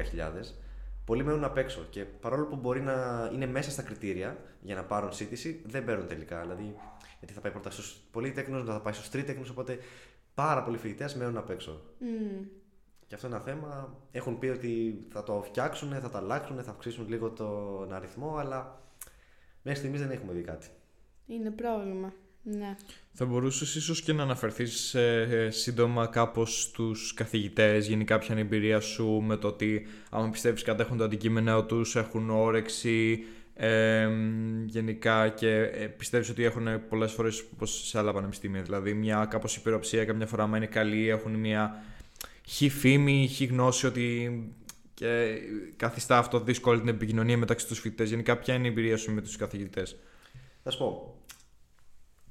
πολλοί 1.05 1.23
μένουν 1.23 1.43
απ' 1.43 1.57
έξω. 1.57 1.85
Και 1.89 2.05
παρόλο 2.05 2.45
που 2.45 2.55
μπορεί 2.55 2.81
να 2.81 3.29
είναι 3.33 3.45
μέσα 3.45 3.71
στα 3.71 3.81
κριτήρια 3.81 4.37
για 4.61 4.75
να 4.75 4.83
πάρουν 4.83 5.11
σύντηση, 5.11 5.61
δεν 5.65 5.85
παίρνουν 5.85 6.07
τελικά. 6.07 6.41
Δηλαδή, 6.41 6.75
γιατί 7.19 7.33
θα 7.33 7.41
πάει 7.41 7.51
πρώτα 7.51 7.69
στους 7.69 8.01
πολύτεκνου, 8.11 8.57
μετά 8.57 8.73
θα 8.73 8.81
πάει 8.81 8.93
στους 8.93 9.09
τρίτεκνου, 9.09 9.45
οπότε 9.51 9.79
πάρα 10.33 10.63
πολλοί 10.63 10.77
φοιτητές 10.77 11.15
μένουν 11.15 11.37
απ' 11.37 11.49
έξω. 11.49 11.81
Mm. 12.01 12.45
Και 13.07 13.15
αυτό 13.15 13.27
είναι 13.27 13.35
ένα 13.35 13.45
θέμα. 13.45 13.97
Έχουν 14.11 14.39
πει 14.39 14.47
ότι 14.47 15.05
θα 15.11 15.23
το 15.23 15.41
φτιάξουν, 15.41 15.89
θα 15.89 16.09
το 16.09 16.17
αλλάξουν, 16.17 16.63
θα 16.63 16.71
αυξήσουν 16.71 17.07
λίγο 17.07 17.29
τον 17.29 17.93
αριθμό, 17.93 18.37
αλλά 18.37 18.81
μέχρι 19.61 19.79
στιγμής 19.79 20.01
δεν 20.01 20.11
έχουμε 20.11 20.33
δει 20.33 20.41
κάτι. 20.41 20.67
Είναι 21.27 21.51
πρόβλημα. 21.51 22.13
Ναι. 22.43 22.75
Θα 23.21 23.27
μπορούσες 23.27 23.75
ίσως 23.75 24.01
και 24.01 24.13
να 24.13 24.23
αναφερθείς 24.23 24.93
ε, 24.95 25.47
σύντομα 25.51 26.07
κάπως 26.07 26.61
στους 26.61 27.13
καθηγητές, 27.13 27.87
γενικά 27.87 28.19
ποια 28.19 28.27
είναι 28.31 28.39
η 28.39 28.43
εμπειρία 28.43 28.79
σου 28.79 29.05
με 29.07 29.37
το 29.37 29.47
ότι 29.47 29.87
άμα 30.09 30.29
πιστεύεις 30.29 30.63
κατέχουν 30.63 30.97
το 30.97 31.03
αντικείμενο 31.03 31.63
τους, 31.63 31.95
έχουν 31.95 32.29
όρεξη 32.29 33.23
ε, 33.55 34.09
γενικά 34.65 35.29
και 35.29 35.49
ε, 35.59 35.85
πιστεύεις 35.85 36.29
ότι 36.29 36.43
έχουν 36.43 36.87
πολλές 36.89 37.11
φορές 37.11 37.45
όπως 37.53 37.87
σε 37.87 37.97
άλλα 37.97 38.13
πανεπιστήμια. 38.13 38.61
Δηλαδή, 38.61 38.93
μια 38.93 39.25
κάπως 39.29 39.55
υπεροψία, 39.55 40.05
καμιά 40.05 40.25
φορά, 40.25 40.43
άμα 40.43 40.57
είναι 40.57 40.65
καλή, 40.65 41.09
έχουν 41.09 41.35
μια 41.35 41.83
χι 42.47 42.69
φήμη, 42.69 43.27
χι 43.27 43.45
γνώση 43.45 43.85
ότι 43.85 44.43
και 44.93 45.37
καθιστά 45.75 46.17
αυτό 46.17 46.39
δύσκολη 46.39 46.79
την 46.79 46.89
επικοινωνία 46.89 47.37
μεταξύ 47.37 47.67
τους 47.67 47.79
φοιτητές. 47.79 48.09
Γενικά, 48.09 48.37
ποια 48.37 48.53
είναι 48.53 48.67
η 48.67 48.69
εμπειρία 48.69 48.97
σου 48.97 49.11
με 49.11 49.21
τους 49.21 49.35
καθηγητές; 49.35 49.95
Θα 50.63 50.71
σου 50.71 50.77
πω. 50.77 51.18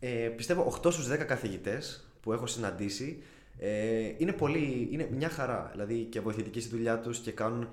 Ε, 0.00 0.08
πιστεύω 0.36 0.80
8 0.82 0.92
στους 0.92 1.08
10 1.10 1.16
καθηγητές 1.16 2.08
που 2.20 2.32
έχω 2.32 2.46
συναντήσει 2.46 3.22
ε, 3.58 4.12
είναι, 4.16 4.32
πολύ, 4.32 4.88
είναι 4.90 5.08
μια 5.12 5.28
χαρά. 5.28 5.68
Δηλαδή 5.72 6.02
και 6.04 6.20
βοηθητικοί 6.20 6.60
στη 6.60 6.70
δουλειά 6.70 6.98
τους 6.98 7.18
και 7.18 7.32
κάνουν 7.32 7.68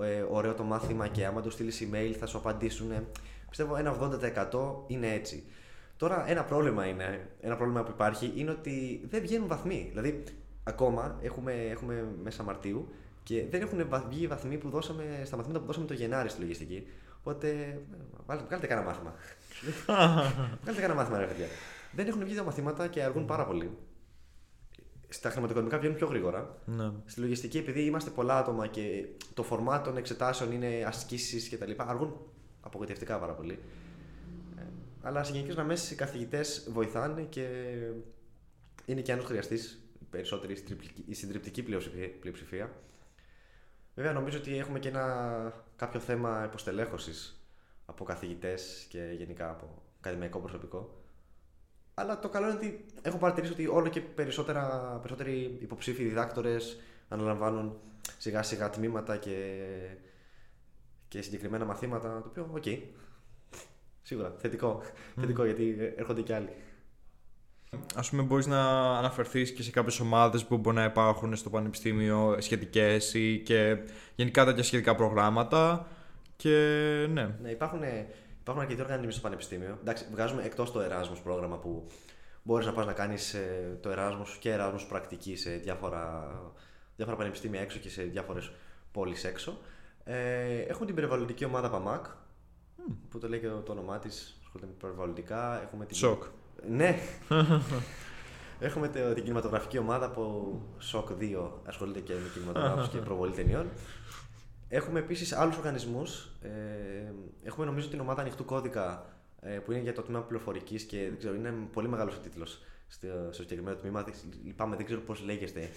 ε, 0.00 0.24
ωραίο 0.28 0.54
το 0.54 0.62
μάθημα 0.62 1.08
και 1.08 1.26
άμα 1.26 1.40
τους 1.40 1.52
στείλεις 1.52 1.88
email 1.88 2.14
θα 2.18 2.26
σου 2.26 2.38
απαντήσουν. 2.38 2.92
Πιστεύω 3.48 3.76
ένα 3.76 4.18
80% 4.52 4.74
είναι 4.86 5.12
έτσι. 5.12 5.44
Τώρα 5.96 6.28
ένα 6.28 6.44
πρόβλημα 6.44 6.86
είναι, 6.86 7.28
ένα 7.40 7.56
πρόβλημα 7.56 7.82
που 7.82 7.90
υπάρχει 7.90 8.32
είναι 8.36 8.50
ότι 8.50 9.00
δεν 9.10 9.20
βγαίνουν 9.22 9.48
βαθμοί. 9.48 9.86
Δηλαδή 9.88 10.24
ακόμα 10.64 11.18
έχουμε, 11.22 11.52
έχουμε 11.52 12.08
μέσα 12.22 12.42
Μαρτίου 12.42 12.88
και 13.22 13.44
δεν 13.50 13.60
έχουν 13.60 13.88
βγει 14.08 14.22
οι 14.22 14.26
βαθμοί 14.26 14.56
που 14.56 14.68
δώσαμε 14.68 15.22
στα 15.24 15.36
μαθήματα 15.36 15.60
που 15.60 15.66
δώσαμε 15.66 15.86
το 15.86 15.94
Γενάρη 15.94 16.28
στη 16.28 16.40
λογιστική. 16.40 16.86
Οπότε 17.20 17.78
βγάλετε 18.26 18.66
κανένα 18.66 18.86
μάθημα. 18.86 19.14
βγάλετε 20.62 20.80
κανένα 20.80 20.94
μάθημα, 20.94 21.18
ρε 21.18 21.26
παιδιά 21.26 21.46
δεν 21.92 22.06
έχουν 22.06 22.24
βγει 22.24 22.34
τα 22.34 22.42
μαθήματα 22.42 22.88
και 22.88 23.02
αργούν 23.02 23.24
πάρα 23.24 23.46
πολύ. 23.46 23.78
Στα 25.08 25.30
χρηματοοικονομικά 25.30 25.78
βγαίνουν 25.78 25.96
πιο 25.96 26.06
γρήγορα. 26.06 26.58
Ναι. 26.64 26.92
Στη 27.04 27.20
λογιστική, 27.20 27.58
επειδή 27.58 27.84
είμαστε 27.84 28.10
πολλά 28.10 28.38
άτομα 28.38 28.66
και 28.66 29.04
το 29.34 29.42
φορμάτ 29.42 29.84
των 29.84 29.96
εξετάσεων 29.96 30.52
είναι 30.52 30.84
ασκήσεις 30.86 31.48
κτλ., 31.48 31.70
αργούν 31.76 32.16
απογοητευτικά 32.60 33.18
πάρα 33.18 33.32
πολύ. 33.32 33.58
Ε, 34.58 34.62
αλλά 35.02 35.24
σε 35.24 35.32
γενικές 35.32 35.54
γραμμές 35.54 35.90
οι 35.90 35.94
καθηγητές 35.94 36.68
βοηθάνε 36.72 37.22
και 37.22 37.46
είναι 38.84 39.00
και 39.00 39.12
αν 39.12 39.22
χρειαστεί 39.22 39.58
περισσότερη 40.10 40.56
η 41.06 41.14
συντριπτική 41.14 41.62
πλειοψηφία. 42.20 42.72
Βέβαια, 43.94 44.12
νομίζω 44.12 44.38
ότι 44.38 44.58
έχουμε 44.58 44.78
και 44.78 44.88
ένα 44.88 45.66
κάποιο 45.76 46.00
θέμα 46.00 46.44
υποστελέχωσης 46.44 47.42
από 47.98 48.04
καθηγητές 48.04 48.86
και 48.88 49.14
γενικά 49.16 49.50
από 49.50 49.82
ακαδημαϊκό 49.98 50.38
προσωπικό. 50.38 51.02
Αλλά 51.94 52.18
το 52.18 52.28
καλό 52.28 52.46
είναι 52.46 52.56
ότι 52.56 52.84
έχω 53.02 53.18
παρατηρήσει 53.18 53.52
ότι 53.52 53.66
όλο 53.66 53.88
και 53.88 54.00
περισσότερα, 54.00 54.62
περισσότεροι 55.02 55.58
υποψήφοι 55.60 56.04
διδάκτορες 56.04 56.80
αναλαμβάνουν 57.08 57.78
σιγά 58.18 58.42
σιγά 58.42 58.70
τμήματα 58.70 59.16
και, 59.16 59.64
και 61.08 61.22
συγκεκριμένα 61.22 61.64
μαθήματα. 61.64 62.20
Το 62.22 62.28
οποίο, 62.28 62.50
OK. 62.54 62.62
Okay. 62.66 62.78
Σίγουρα. 64.02 64.34
Θετικό. 64.38 64.82
Θετικό 65.20 65.44
γιατί 65.44 65.94
έρχονται 65.96 66.22
και 66.22 66.34
άλλοι. 66.34 66.48
Α 67.94 68.00
πούμε, 68.10 68.22
μπορείς 68.22 68.46
να 68.46 68.60
αναφερθείς 68.98 69.52
και 69.52 69.62
σε 69.62 69.70
κάποιες 69.70 70.00
ομάδες 70.00 70.44
που 70.44 70.56
μπορεί 70.56 70.76
να 70.76 70.84
υπάρχουν 70.84 71.36
στο 71.36 71.50
πανεπιστήμιο 71.50 72.36
σχετικές 72.38 73.14
ή 73.14 73.42
και 73.44 73.78
γενικά 74.14 74.44
τέτοια 74.44 74.62
σχετικά 74.62 74.94
προγράμματα. 74.94 75.86
Και 76.42 77.06
ναι. 77.10 77.36
Ναι, 77.42 77.50
υπάρχουν 77.50 77.82
Υπάρχουν 78.48 78.66
αρκετοί 78.66 78.82
οργανισμοί 78.82 79.12
στο 79.12 79.20
πανεπιστήμιο. 79.20 79.78
Εντάξει, 79.80 80.06
βγάζουμε 80.12 80.42
εκτός 80.42 80.72
το 80.72 80.80
Erasmus 80.80 81.20
πρόγραμμα 81.22 81.58
που 81.58 81.86
μπορείς 82.42 82.66
να 82.66 82.72
πας 82.72 82.86
να 82.86 82.92
κάνεις 82.92 83.34
ε, 83.34 83.78
το 83.80 83.90
Erasmus 83.92 84.36
και 84.40 84.56
Erasmus 84.58 84.84
πρακτική 84.88 85.36
σε 85.36 85.50
διάφορα, 85.50 86.32
διάφορα 86.96 87.16
πανεπιστήμια 87.16 87.60
έξω 87.60 87.78
και 87.78 87.88
σε 87.88 88.02
διάφορες 88.02 88.52
πόλεις 88.92 89.24
έξω. 89.24 89.58
Ε, 90.04 90.58
έχουμε 90.58 90.86
την 90.86 90.94
περιβαλλοντική 90.94 91.44
ομάδα 91.44 91.70
PAMAC, 91.72 92.10
που 93.08 93.18
το 93.18 93.28
λέει 93.28 93.40
και 93.40 93.46
το, 93.46 93.72
όνομά 93.72 93.98
της, 93.98 94.38
ασχολείται 94.42 94.70
με 94.70 94.76
περιβαλλοντικά. 94.80 95.62
Έχουμε 95.62 95.86
την... 95.86 95.96
Σοκ. 95.96 96.24
Ναι. 96.68 96.98
Έχουμε 98.60 98.88
την 98.88 99.14
κινηματογραφική 99.14 99.78
ομάδα 99.78 100.10
που 100.10 100.52
ΣΟΚ 100.78 101.08
2 101.20 101.50
ασχολείται 101.64 102.00
και 102.00 102.12
με 102.12 102.28
κινηματογράφους 102.34 102.88
και 102.88 102.98
προβολή 103.08 103.32
ταινιών. 103.32 103.66
Έχουμε 104.68 104.98
επίσης 104.98 105.32
άλλους 105.32 105.56
οργανισμούς. 105.56 106.30
Ε, 106.42 106.48
έχουμε 107.42 107.66
νομίζω 107.66 107.88
την 107.88 108.00
ομάδα 108.00 108.20
ανοιχτού 108.20 108.44
κώδικα 108.44 109.06
ε, 109.40 109.48
που 109.58 109.72
είναι 109.72 109.80
για 109.80 109.92
το 109.92 110.02
τμήμα 110.02 110.20
πληροφορικής 110.20 110.82
και 110.82 110.98
δεν 110.98 111.18
ξέρω, 111.18 111.34
είναι 111.34 111.54
πολύ 111.72 111.88
μεγάλος 111.88 112.14
ο 112.16 112.18
τίτλος 112.18 112.62
στο, 112.88 113.06
στο 113.30 113.42
συγκεκριμένο 113.42 113.76
τμήμα. 113.76 114.02
Δεν- 114.02 114.14
Λυπάμαι, 114.44 114.76
δεν 114.76 114.84
ξέρω 114.84 115.00
πώς 115.00 115.22
λέγεστε. 115.24 115.60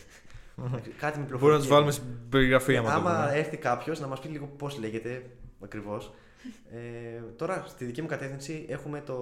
Κάτι 0.99 1.19
με 1.19 1.25
πληροφορική. 1.25 1.37
Μπορεί 1.39 1.51
να 1.53 1.59
τους 1.59 1.67
βάλουμε 1.67 1.91
στην 1.91 2.29
περιγραφή 2.29 2.77
άμα 2.77 2.89
το 2.89 2.95
Άμα 2.95 3.25
δούμε. 3.25 3.37
έρθει 3.37 3.57
κάποιος 3.57 3.99
να 3.99 4.07
μας 4.07 4.19
πει 4.19 4.27
λίγο 4.27 4.45
πώς 4.45 4.79
λέγεται 4.79 5.29
ακριβώς. 5.63 6.13
Ε, 6.71 7.21
τώρα 7.35 7.63
στη 7.67 7.85
δική 7.85 8.01
μου 8.01 8.07
κατεύθυνση 8.07 8.65
έχουμε 8.69 9.01
το, 9.01 9.15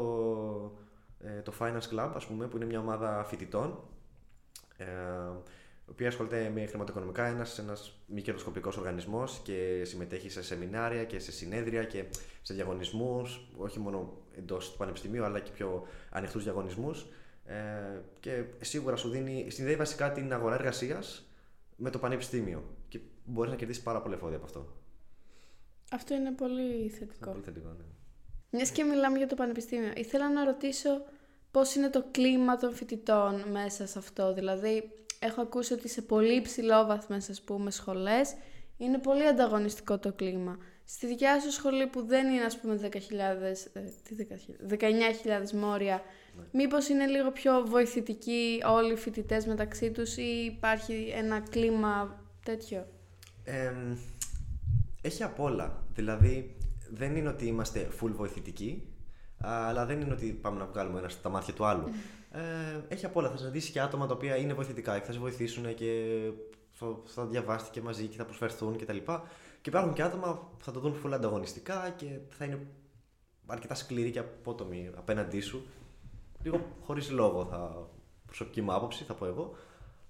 ε, 1.20 1.42
το 1.42 1.54
Finance 1.60 1.96
Club, 1.96 2.12
ας 2.16 2.26
πούμε, 2.26 2.48
που 2.48 2.56
είναι 2.56 2.66
μια 2.66 2.80
ομάδα 2.80 3.24
φοιτητών. 3.24 3.80
Ε, 5.90 5.92
η 5.92 5.92
οποία 5.92 6.08
ασχολείται 6.08 6.52
με 6.54 6.66
χρηματοοικονομικά, 6.66 7.26
ένας, 7.26 7.60
ένας 7.60 8.00
μη 8.06 8.22
κερδοσκοπικός 8.22 8.78
οργανισμός 8.78 9.42
και 9.44 9.82
συμμετέχει 9.86 10.30
σε 10.30 10.44
σεμινάρια 10.44 11.04
και 11.04 11.20
σε 11.20 11.32
συνέδρια 11.32 11.84
και 11.84 12.06
σε 12.42 12.54
διαγωνισμούς, 12.54 13.50
όχι 13.58 13.80
μόνο 13.80 14.18
εντός 14.38 14.72
του 14.72 14.78
πανεπιστημίου 14.78 15.24
αλλά 15.24 15.40
και 15.40 15.52
πιο 15.52 15.88
ανοιχτούς 16.10 16.44
διαγωνισμούς 16.44 17.06
ε, 17.46 17.56
και 18.20 18.44
σίγουρα 18.60 18.96
σου 18.96 19.10
δίνει, 19.10 19.46
συνδέει 19.50 19.76
βασικά 19.76 20.12
την 20.12 20.34
αγορά 20.34 20.56
εργασίας 20.56 21.30
με 21.76 21.90
το 21.90 22.00
πανεπιστήμιο 22.00 22.64
και 22.88 23.00
μπορείς 23.26 23.52
να 23.52 23.58
κερδίσεις 23.58 23.84
πάρα 23.84 24.02
πολλά 24.02 24.16
εφόδια 24.16 24.38
από 24.38 24.46
αυτό. 24.46 24.78
Αυτό 25.92 26.14
είναι 26.14 26.32
πολύ 26.32 26.82
Είναι 26.82 26.90
θετικό. 26.90 27.32
πολύ 27.32 27.44
θετικό, 27.44 27.68
ναι. 27.68 27.84
Μιας 28.52 28.72
και 28.72 28.84
μιλάμε 28.84 29.18
για 29.18 29.28
το 29.28 29.36
πανεπιστήμιο, 29.36 29.92
ήθελα 29.96 30.32
να 30.32 30.44
ρωτήσω 30.44 30.90
πώς 31.52 31.76
είναι 31.76 31.90
το 31.90 32.06
κλίμα 32.12 32.58
των 32.58 32.74
φοιτητών 32.74 33.44
μέσα 33.52 33.88
σε 33.88 34.00
αυτό. 34.00 34.34
Δηλαδή, 34.34 34.92
έχω 35.20 35.42
ακούσει 35.42 35.74
ότι 35.74 35.90
σε 35.90 36.02
πολύ 36.02 36.36
υψηλό 36.36 36.86
βαθμό, 36.86 37.16
ας 37.16 37.42
πούμε, 37.42 37.72
σχολές, 37.72 38.36
είναι 38.78 38.98
πολύ 38.98 39.28
ανταγωνιστικό 39.28 40.00
το 40.00 40.14
κλίμα. 40.14 40.58
Στη 40.86 41.08
δικιά 41.08 41.40
σου 41.40 41.52
σχολή 41.52 41.88
που 41.88 42.06
δεν 42.06 42.28
είναι, 42.28 42.44
ας 42.44 42.60
πούμε, 42.60 42.76
10.000, 42.76 43.70
ε, 43.74 43.82
τι 44.04 44.16
10.000, 44.16 44.56
19.000 44.68 45.52
μόρια, 45.54 46.02
μήπως 46.52 46.88
είναι 46.90 47.06
λίγο 47.06 47.32
πιο 47.32 47.64
βοηθητικοί 47.66 48.62
όλοι 48.66 48.94
οι 48.94 48.96
φοιτητές 48.96 49.46
μεταξύ 49.46 49.92
τους 49.92 50.18
ή 50.18 50.54
υπάρχει 50.56 51.12
ένα 51.16 51.40
κλίμα 51.40 52.24
τέτοιο; 52.44 52.88
Ε, 53.44 53.74
έχει 55.02 55.24
απ' 55.24 55.40
όλα. 55.40 55.84
Δηλαδή, 55.94 56.56
δεν 56.90 57.16
είναι 57.16 57.30
ότι 57.30 57.46
είμαστε 57.46 57.88
full 58.02 58.12
βοηθητικοί, 58.12 58.88
αλλά 59.38 59.86
δεν 59.86 60.02
είναι 60.02 60.14
ότι 60.14 60.26
πάμε 60.26 60.60
να 60.60 60.66
βγάλουμε 60.66 61.00
ένα 61.00 61.10
στα 61.10 61.30
μάτια 61.30 61.54
του 61.54 61.66
άλλου. 61.66 61.90
Ε, 62.32 62.40
έχει 62.88 63.06
απ' 63.06 63.16
όλα. 63.16 63.30
Θα 63.30 63.38
συναντήσει 63.38 63.72
και 63.72 63.82
άτομα 63.82 64.08
τα 64.08 64.14
οποία 64.14 64.36
είναι 64.36 64.54
βοηθητικά 64.54 65.00
και 65.00 65.06
θα 65.06 65.12
σε 65.12 65.20
βοηθήσουν 65.20 65.76
και 65.76 66.20
θα, 66.72 66.98
θα 67.06 67.26
διαβάσετε 67.26 67.70
και 67.72 67.82
μαζί 67.82 68.08
και 68.08 68.18
θα 68.18 68.26
προσφερθούν 68.26 68.78
κτλ. 68.78 68.98
Και, 68.98 69.02
και 69.62 69.70
υπάρχουν 69.70 69.94
και 69.94 70.02
άτομα 70.02 70.34
που 70.58 70.64
θα 70.64 70.72
το 70.72 70.80
δουν 70.80 70.96
full 71.04 71.12
ανταγωνιστικά 71.12 71.90
και 71.90 72.20
θα 72.30 72.46
είναι 72.46 72.68
αρκετά 73.46 73.76
σκληροί 73.76 74.12
και 74.12 74.20
απότομοι 74.20 74.92
απέναντί 74.96 75.40
σου. 75.40 75.66
Λίγο 76.44 76.62
χωρίς 76.82 77.12
λόγο 77.12 77.46
θα 77.46 77.88
προσωπική 78.26 78.62
μου 78.62 78.74
άποψη, 78.74 79.04
θα 79.04 79.14
πω 79.14 79.26
εγώ. 79.26 79.56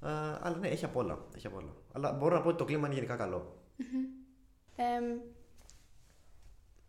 Ε, 0.03 0.07
αλλά 0.41 0.57
ναι, 0.59 0.67
έχει 0.67 0.85
απ' 0.85 0.95
όλα. 0.95 1.25
Έχει 1.35 1.47
απ' 1.47 1.55
όλα. 1.55 1.73
Αλλά 1.91 2.11
μπορώ 2.11 2.35
να 2.35 2.41
πω 2.41 2.47
ότι 2.47 2.57
το 2.57 2.65
κλίμα 2.65 2.85
είναι 2.85 2.95
γενικά 2.95 3.15
καλό. 3.15 3.57
Ε, 4.75 4.83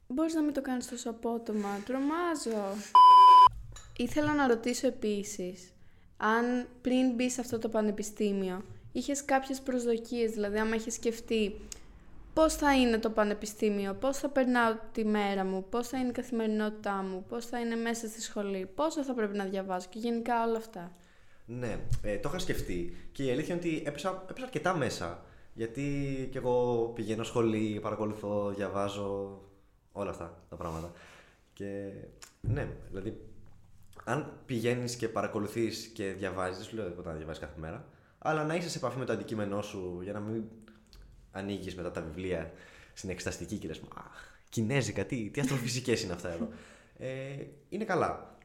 μπορείς 0.06 0.34
να 0.34 0.42
μην 0.42 0.54
το 0.54 0.60
κάνεις 0.60 0.88
τόσο 0.88 1.10
απότομα. 1.10 1.68
Τρομάζω. 1.84 2.74
Ήθελα 4.00 4.34
να 4.34 4.46
ρωτήσω 4.46 4.86
επίσης, 4.86 5.72
αν 6.16 6.66
πριν 6.80 7.14
μπει 7.14 7.30
σε 7.30 7.40
αυτό 7.40 7.58
το 7.58 7.68
πανεπιστήμιο, 7.68 8.62
είχες 8.92 9.24
κάποιες 9.24 9.60
προσδοκίες, 9.60 10.30
δηλαδή 10.30 10.58
άμα 10.58 10.74
είχες 10.74 10.94
σκεφτεί 10.94 11.54
πώς 12.32 12.54
θα 12.54 12.76
είναι 12.76 12.98
το 12.98 13.10
πανεπιστήμιο, 13.10 13.94
πώς 13.94 14.18
θα 14.18 14.28
περνάω 14.28 14.74
τη 14.92 15.04
μέρα 15.04 15.44
μου, 15.44 15.66
πώς 15.68 15.88
θα 15.88 15.98
είναι 15.98 16.08
η 16.08 16.12
καθημερινότητά 16.12 16.92
μου, 16.92 17.24
πώς 17.28 17.46
θα 17.46 17.60
είναι 17.60 17.76
μέσα 17.76 18.06
στη 18.08 18.20
σχολή, 18.20 18.68
πόσο 18.74 19.04
θα 19.04 19.14
πρέπει 19.14 19.36
να 19.36 19.44
διαβάζω 19.44 19.86
και 19.90 19.98
γενικά 19.98 20.46
όλα 20.46 20.56
αυτά. 20.56 20.92
Ναι, 21.46 21.78
ε, 22.02 22.18
το 22.18 22.28
είχα 22.28 22.38
σκεφτεί 22.38 22.96
και 23.12 23.24
η 23.24 23.30
αλήθεια 23.30 23.54
είναι 23.54 23.64
ότι 23.66 23.82
έπεσα, 23.86 24.24
έπεσα 24.30 24.44
αρκετά 24.44 24.76
μέσα. 24.76 25.24
Γιατί 25.54 26.28
και 26.32 26.38
εγώ 26.38 26.84
πηγαίνω 26.94 27.22
σχολή, 27.22 27.78
παρακολουθώ, 27.82 28.52
διαβάζω 28.56 29.40
όλα 29.92 30.10
αυτά 30.10 30.42
τα 30.48 30.56
πράγματα. 30.56 30.92
Και 31.52 31.92
ναι, 32.40 32.68
δηλαδή, 32.88 33.29
αν 34.04 34.32
πηγαίνεις 34.46 34.96
και 34.96 35.08
παρακολουθείς 35.08 35.86
και 35.86 36.12
διαβάζεις, 36.12 36.56
δεν 36.56 36.66
σου 36.66 36.76
λέω 36.76 36.88
τίποτα 36.88 37.10
να 37.10 37.16
διαβάζεις 37.16 37.42
κάθε 37.42 37.60
μέρα, 37.60 37.88
αλλά 38.18 38.44
να 38.44 38.54
είσαι 38.54 38.68
σε 38.68 38.78
επαφή 38.78 38.98
με 38.98 39.04
το 39.04 39.12
αντικείμενό 39.12 39.62
σου 39.62 40.00
για 40.02 40.12
να 40.12 40.20
μην 40.20 40.42
ανοίγεις 41.30 41.74
μετά 41.74 41.90
τα 41.90 42.00
βιβλία 42.00 42.52
στην 42.92 43.10
εξεταστική 43.10 43.58
και 43.58 43.66
λες, 43.66 43.82
Αχ, 43.94 44.30
Κινέζικα, 44.48 45.04
τι, 45.04 45.30
τι 45.30 45.40
αστροφυσικές 45.40 46.02
είναι 46.02 46.12
αυτά 46.12 46.28
εδώ. 46.28 46.48
Ε, 46.96 47.46
είναι 47.68 47.84
καλά. 47.84 48.38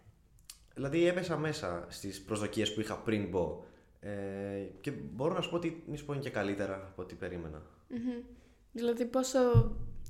Δηλαδή 0.73 1.07
έπεσα 1.07 1.37
μέσα 1.37 1.85
στις 1.89 2.21
προσδοκίες 2.21 2.73
που 2.73 2.79
είχα 2.79 2.97
πριν 2.97 3.27
μπω 3.27 3.63
ε, 3.99 4.11
και 4.81 4.91
μπορώ 4.91 5.33
να 5.33 5.41
σου 5.41 5.49
πω 5.49 5.55
ότι 5.55 5.83
μη 5.87 5.97
σου 5.97 6.05
πω 6.05 6.13
είναι 6.13 6.21
και 6.21 6.29
καλύτερα 6.29 6.75
από 6.75 7.01
ό,τι 7.01 7.15
περίμενα. 7.15 7.61
Μμμ. 7.87 8.23
Δηλαδή 8.71 9.05
πόσο 9.05 9.39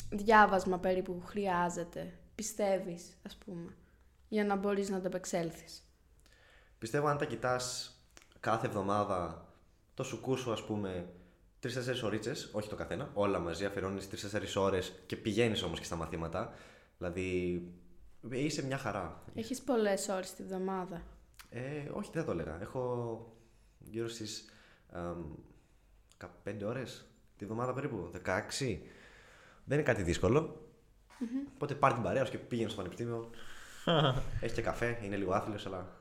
διάβασμα 0.09 0.79
περίπου 0.79 1.21
χρειάζεται, 1.25 2.13
πιστεύεις, 2.35 3.17
ας 3.23 3.37
πούμε, 3.45 3.75
για 4.27 4.45
να 4.45 4.55
μπορείς 4.55 4.89
να 4.89 4.99
το 4.99 5.07
επεξέλθεις. 5.07 5.83
Πιστεύω 6.77 7.07
αν 7.07 7.17
τα 7.17 7.25
κοιτάς 7.25 7.95
κάθε 8.39 8.67
εβδομάδα 8.67 9.47
το 9.93 10.03
σουκού 10.03 10.37
σου 10.37 10.51
ας 10.51 10.65
πούμε 10.65 11.09
τρει-τέσσερι 11.59 12.01
ωρίτσε, 12.03 12.33
όχι 12.51 12.69
το 12.69 12.75
καθένα, 12.75 13.11
όλα 13.13 13.39
μαζί 13.39 13.65
αφιερώνεις 13.65 14.09
τρει-τέσσερι 14.09 14.47
ώρες 14.55 14.93
και 15.05 15.15
πηγαίνεις 15.15 15.63
όμως 15.63 15.79
και 15.79 15.85
στα 15.85 15.95
μαθήματα. 15.95 16.53
Δηλαδή 16.97 17.61
είσαι 18.29 18.65
μια 18.65 18.77
χαρά. 18.77 19.23
Έχεις 19.35 19.61
πολλές 19.61 20.07
ώρες 20.07 20.33
τη 20.33 20.43
βδομάδα. 20.43 21.01
Ε, 21.49 21.89
όχι, 21.93 22.09
δεν 22.13 22.21
θα 22.21 22.25
το 22.25 22.31
έλεγα. 22.31 22.61
Έχω 22.61 23.19
γύρω 23.79 24.07
στις 24.07 24.49
15 26.45 26.63
ώρες 26.65 27.05
τη 27.37 27.45
βδομάδα 27.45 27.73
περίπου. 27.73 28.11
16. 28.13 28.79
Δεν 29.65 29.77
είναι 29.77 29.87
κάτι 29.87 30.03
δύσκολο. 30.03 30.69
Οπότε 31.53 31.73
πάρει 31.75 31.93
την 31.93 32.03
παρέα 32.03 32.25
σου 32.25 32.31
και 32.31 32.37
πήγαινε 32.37 32.67
στο 32.67 32.77
πανεπιστήμιο. 32.77 33.29
Έχει 34.41 34.53
και 34.53 34.61
καφέ, 34.61 34.97
είναι 35.03 35.15
λίγο 35.15 35.33
άθλιος, 35.33 35.65
αλλά. 35.65 35.87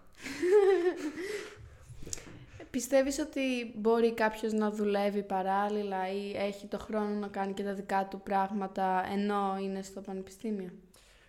Πιστεύεις 2.71 3.19
ότι 3.19 3.73
μπορεί 3.75 4.15
κάποιος 4.15 4.53
να 4.53 4.71
δουλεύει 4.71 5.23
παράλληλα 5.23 6.13
ή 6.13 6.37
έχει 6.37 6.67
το 6.67 6.79
χρόνο 6.79 7.09
να 7.09 7.29
κάνει 7.29 7.53
και 7.53 7.63
τα 7.63 7.75
δικά 7.75 8.07
του 8.11 8.21
πράγματα 8.21 9.05
ενώ 9.13 9.59
είναι 9.63 9.83
στο 9.83 10.01
πανεπιστήμιο; 10.01 10.71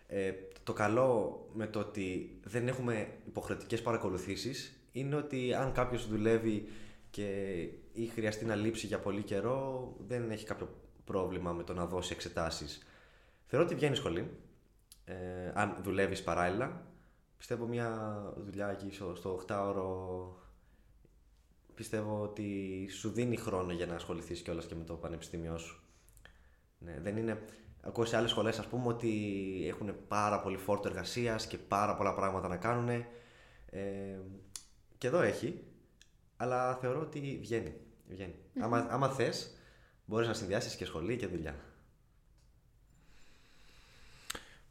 Ε, 0.08 0.32
το 0.64 0.74
καλό 0.74 1.40
με 1.54 1.68
το 1.68 1.80
ότι 1.80 2.40
δεν 2.44 2.68
έχουμε 2.68 3.08
υποχρεωτικές 3.28 3.82
παρακολουθήσεις 3.82 4.76
είναι 4.92 5.16
ότι 5.16 5.54
αν 5.54 5.72
κάποιος 5.72 6.08
δουλεύει 6.08 6.68
και 7.10 7.24
ή 7.94 8.06
χρειαστεί 8.06 8.46
να 8.46 8.56
λείψει 8.56 8.88
για 8.88 9.00
πολύ 9.00 9.22
καιρό 9.22 9.94
δεν 10.08 10.32
έχει 10.32 10.46
κάποιο 10.46 10.70
πρόβλημα 11.06 11.52
με 11.52 11.64
το 11.64 11.74
να 11.74 11.86
δώσει 11.86 12.14
εξετάσεις. 12.14 12.86
Θεωρώ 13.46 13.66
ότι 13.66 13.76
βγαίνει 13.76 13.96
σχολή, 13.96 14.30
ε, 15.06 15.52
αν 15.54 15.78
δουλεύεις 15.84 16.24
παράλληλα. 16.24 16.86
Πιστεύω 17.38 17.66
μια 17.66 18.20
δουλειά 18.38 18.70
εκεί 18.70 18.92
στο, 18.92 19.16
στο 19.16 19.46
8ωρο 19.48 20.44
πιστεύω 21.76 22.22
ότι 22.22 22.88
σου 22.92 23.10
δίνει 23.10 23.38
χρόνο 23.38 23.72
για 23.72 23.86
να 23.86 23.96
ασχοληθείς 23.96 24.42
κιόλας 24.42 24.66
και 24.66 24.76
με 24.76 24.84
το 24.84 24.94
πανεπιστήμιό 24.94 25.58
σου. 25.58 25.84
Ναι, 26.78 27.00
δεν 27.00 27.18
είναι... 27.18 27.42
Ακούω 27.82 28.06
σε 28.06 28.18
άλλες 28.18 28.30
σχολές 28.30 28.60
ας 28.60 28.68
πούμε 28.68 28.88
ότι 28.88 29.12
έχουν 29.68 29.96
πάρα 30.08 30.40
πολύ 30.42 30.58
φόρτο 30.58 30.88
εργασίας 30.88 31.48
και 31.48 31.58
πάρα 31.58 31.96
πολλά 31.96 32.14
πράγματα 32.14 32.48
να 32.48 32.58
κάνουν. 32.58 32.90
Ε, 32.90 34.20
και 34.98 35.08
εδώ 35.08 35.22
έχει, 35.22 35.64
αλλά 36.38 36.76
θεωρώ 36.76 37.00
ότι 37.02 37.38
βγαίνει. 37.42 37.74
βγαίνει. 38.08 38.36
Άμα, 38.60 38.88
άμα 38.90 39.10
θες, 39.10 39.58
μπορείς 40.06 40.28
να 40.28 40.34
συνδυάσεις 40.34 40.76
και 40.76 40.86
σχολή 40.86 41.16
και 41.16 41.28
δουλειά. 41.28 41.56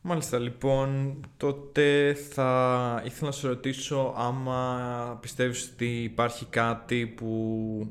Μάλιστα, 0.06 0.38
λοιπόν, 0.38 1.20
τότε 1.36 2.14
θα 2.14 3.02
ήθελα 3.04 3.26
να 3.26 3.32
σε 3.32 3.48
ρωτήσω 3.48 4.14
άμα 4.16 5.18
πιστεύεις 5.20 5.70
ότι 5.72 6.02
υπάρχει 6.02 6.44
κάτι 6.44 7.06
που 7.06 7.88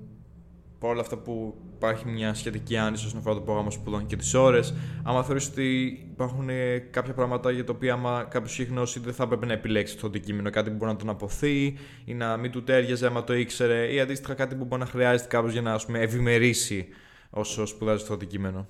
παρόλα 0.80 1.02
αυτά 1.02 1.17
που 1.17 1.56
υπάρχει 1.76 2.08
μια 2.08 2.34
σχετική 2.34 2.78
άνηση 2.78 3.06
όσον 3.06 3.19
αφορά 3.19 3.36
το 3.36 3.41
πρόγραμμα 3.41 3.71
σπουδών 3.71 4.06
και 4.06 4.15
τις 4.15 4.34
ώρες, 4.34 4.73
άμα 5.04 5.23
θεωρείς 5.23 5.47
ότι 5.47 5.86
υπάρχουν 6.12 6.49
ε, 6.49 6.78
κάποια 6.78 7.13
πράγματα 7.13 7.52
για 7.52 7.63
τα 7.63 7.73
οποία 7.76 7.93
άμα 7.93 8.28
κάποιος 8.30 8.60
έχει 8.60 8.69
γνώση 8.69 8.99
δεν 8.99 9.13
θα 9.13 9.23
έπρεπε 9.23 9.45
να 9.45 9.54
επιλέξει 9.54 9.97
το 9.97 10.08
αντικείμενο, 10.08 10.49
κάτι 10.49 10.69
που 10.69 10.76
μπορεί 10.76 10.91
να 10.91 10.97
τον 10.97 11.10
αποθεί 11.10 11.78
ή 12.06 12.13
να 12.13 12.38
μην 12.38 12.52
του 12.52 12.63
τέριαζε 12.63 13.08
άμα 13.08 13.23
το 13.23 13.34
ήξερε 13.34 13.93
ή 13.93 13.99
αντίστοιχα 13.99 14.34
κάτι 14.34 14.56
που 14.56 14.65
μπορεί 14.65 14.82
να 14.82 14.88
χρειάζεται 14.88 15.30
κάποιος 15.30 15.52
για 15.52 15.62
να 15.62 15.73
ας 15.73 15.86
πούμε, 15.86 15.99
ευημερήσει 15.99 16.88
όσο 17.30 17.65
σπουδάζει 17.65 18.06
το 18.06 18.13
αντικείμενο. 18.13 18.67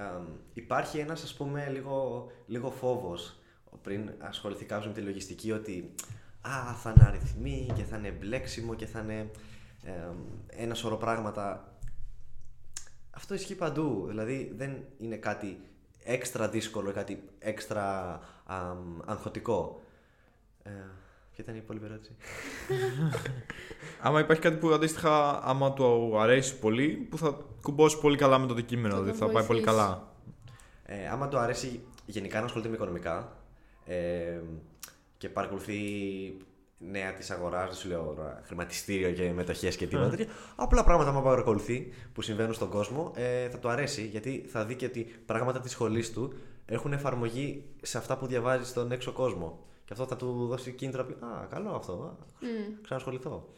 Αμ, 0.00 0.26
υπάρχει 0.54 0.98
ένας 0.98 1.22
ας 1.22 1.34
πούμε 1.34 1.68
λίγο, 1.68 2.26
λίγο 2.46 2.70
φόβος 2.70 3.38
πριν 3.82 4.12
ασχοληθεί 4.18 4.64
κάποιος 4.64 4.86
με 4.86 4.92
τη 4.92 5.00
λογιστική 5.00 5.52
ότι 5.52 5.94
α, 6.40 6.74
θα 6.74 6.90
είναι 6.90 7.06
αριθμοί 7.06 7.70
και 7.74 7.82
θα 7.82 7.96
είναι 7.96 8.10
μπλέξιμο 8.10 8.74
και 8.74 8.86
θα 8.86 9.00
είναι 9.00 9.30
ε, 9.82 9.92
ένα 10.46 10.74
σωρό 10.74 10.96
πράγματα. 10.96 11.72
Αυτό 13.10 13.34
ισχύει 13.34 13.54
παντού. 13.54 14.04
Δηλαδή 14.08 14.52
δεν 14.56 14.84
είναι 14.98 15.16
κάτι 15.16 15.60
έξτρα 16.04 16.48
δύσκολο, 16.48 16.92
κάτι 16.92 17.28
έξτρα 17.38 18.20
αγχωτικό. 19.04 19.82
Ε, 20.62 20.70
ποια 21.38 21.52
ήταν 21.52 21.54
η 21.54 21.60
υπόλοιπη 21.64 21.84
ερώτηση. 21.84 22.16
άμα 24.06 24.20
υπάρχει 24.20 24.42
κάτι 24.42 24.56
που 24.56 24.68
αντίστοιχα, 24.68 25.42
άμα 25.44 25.72
του 25.72 26.18
αρέσει 26.18 26.58
πολύ, 26.58 26.88
που 26.88 27.18
θα 27.18 27.38
κουμπώσει 27.62 27.98
πολύ 27.98 28.16
καλά 28.16 28.38
με 28.38 28.46
το 28.46 28.52
αντικείμενο, 28.52 28.94
Θα 28.94 29.00
δηλαδή 29.00 29.18
τον 29.18 29.28
θα 29.28 29.34
πάει 29.34 29.46
πολύ 29.46 29.60
βοηθήσει. 29.60 29.86
καλά. 29.86 30.12
Ε, 30.84 31.08
άμα 31.08 31.28
του 31.28 31.38
αρέσει 31.38 31.80
γενικά 32.06 32.38
να 32.38 32.44
ασχολείται 32.44 32.68
με 32.68 32.74
οικονομικά 32.74 33.36
ε, 33.84 34.40
και 35.18 35.28
παρακολουθεί 35.28 35.74
νέα 36.78 37.14
της 37.14 37.30
αγοράς, 37.30 37.66
δεν 37.66 37.76
σου 37.76 37.88
λέω 37.88 38.12
τώρα, 38.16 38.42
χρηματιστήριο 38.44 39.12
και 39.12 39.32
μετοχές 39.32 39.76
και 39.76 39.86
τίποτα 39.86 40.08
τέτοια. 40.08 40.26
Απλά 40.56 40.84
πράγματα 40.84 41.12
που 41.12 41.22
παρακολουθεί 41.22 41.92
που 42.12 42.22
συμβαίνουν 42.22 42.54
στον 42.54 42.68
κόσμο 42.68 43.12
ε, 43.14 43.48
θα 43.48 43.58
του 43.58 43.68
αρέσει 43.68 44.06
γιατί 44.06 44.44
θα 44.48 44.64
δει 44.64 44.74
και 44.74 44.86
ότι 44.86 45.06
πράγματα 45.26 45.60
της 45.60 45.70
σχολής 45.70 46.12
του 46.12 46.32
έχουν 46.66 46.92
εφαρμογή 46.92 47.64
σε 47.82 47.98
αυτά 47.98 48.16
που 48.16 48.26
διαβάζεις 48.26 48.68
στον 48.68 48.92
έξω 48.92 49.12
κόσμο. 49.12 49.66
Και 49.88 49.94
αυτό 49.94 50.06
θα 50.06 50.16
του 50.16 50.46
δώσει 50.46 50.72
κίνητρο 50.72 51.02
να 51.02 51.08
πει 51.08 51.24
Α, 51.24 51.46
καλό 51.50 51.70
αυτό. 51.70 51.92
Α, 51.92 52.46
Μμ. 52.46 52.80
ξανασχοληθώ. 52.82 53.48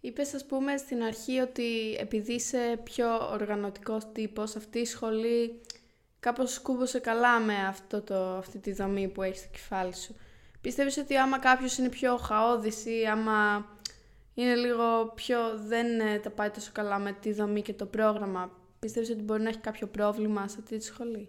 Είπες 0.00 0.34
ας 0.34 0.46
πούμε 0.46 0.76
στην 0.76 1.02
αρχή 1.02 1.38
ότι 1.38 1.96
επειδή 1.98 2.32
είσαι 2.32 2.80
πιο 2.84 3.30
οργανωτικός 3.30 4.12
τύπος 4.12 4.56
αυτή 4.56 4.78
η 4.78 4.84
σχολή 4.84 5.60
κάπως 6.20 6.52
σκούμπωσε 6.52 6.98
καλά 6.98 7.40
με 7.40 7.66
αυτό 7.66 8.02
το, 8.02 8.14
αυτή 8.14 8.58
τη 8.58 8.72
δομή 8.72 9.08
που 9.08 9.22
έχεις 9.22 9.38
στο 9.38 9.48
κεφάλι 9.52 9.96
σου. 9.96 10.14
Πιστεύεις 10.60 10.96
ότι 10.96 11.16
άμα 11.16 11.38
κάποιος 11.38 11.78
είναι 11.78 11.88
πιο 11.88 12.16
χαόδης 12.16 12.84
ή 12.84 13.06
άμα 13.10 13.66
είναι 14.34 14.54
λίγο 14.54 15.12
πιο 15.14 15.38
δεν 15.66 16.00
ε, 16.00 16.18
τα 16.18 16.30
πάει 16.30 16.50
τόσο 16.50 16.70
καλά 16.72 16.98
με 16.98 17.12
τη 17.12 17.32
δομή 17.32 17.62
και 17.62 17.74
το 17.74 17.86
πρόγραμμα 17.86 18.50
πιστεύεις 18.78 19.10
ότι 19.10 19.22
μπορεί 19.22 19.42
να 19.42 19.48
έχει 19.48 19.58
κάποιο 19.58 19.86
πρόβλημα 19.86 20.48
σε 20.48 20.56
αυτή 20.58 20.78
τη 20.78 20.84
σχολή; 20.84 21.28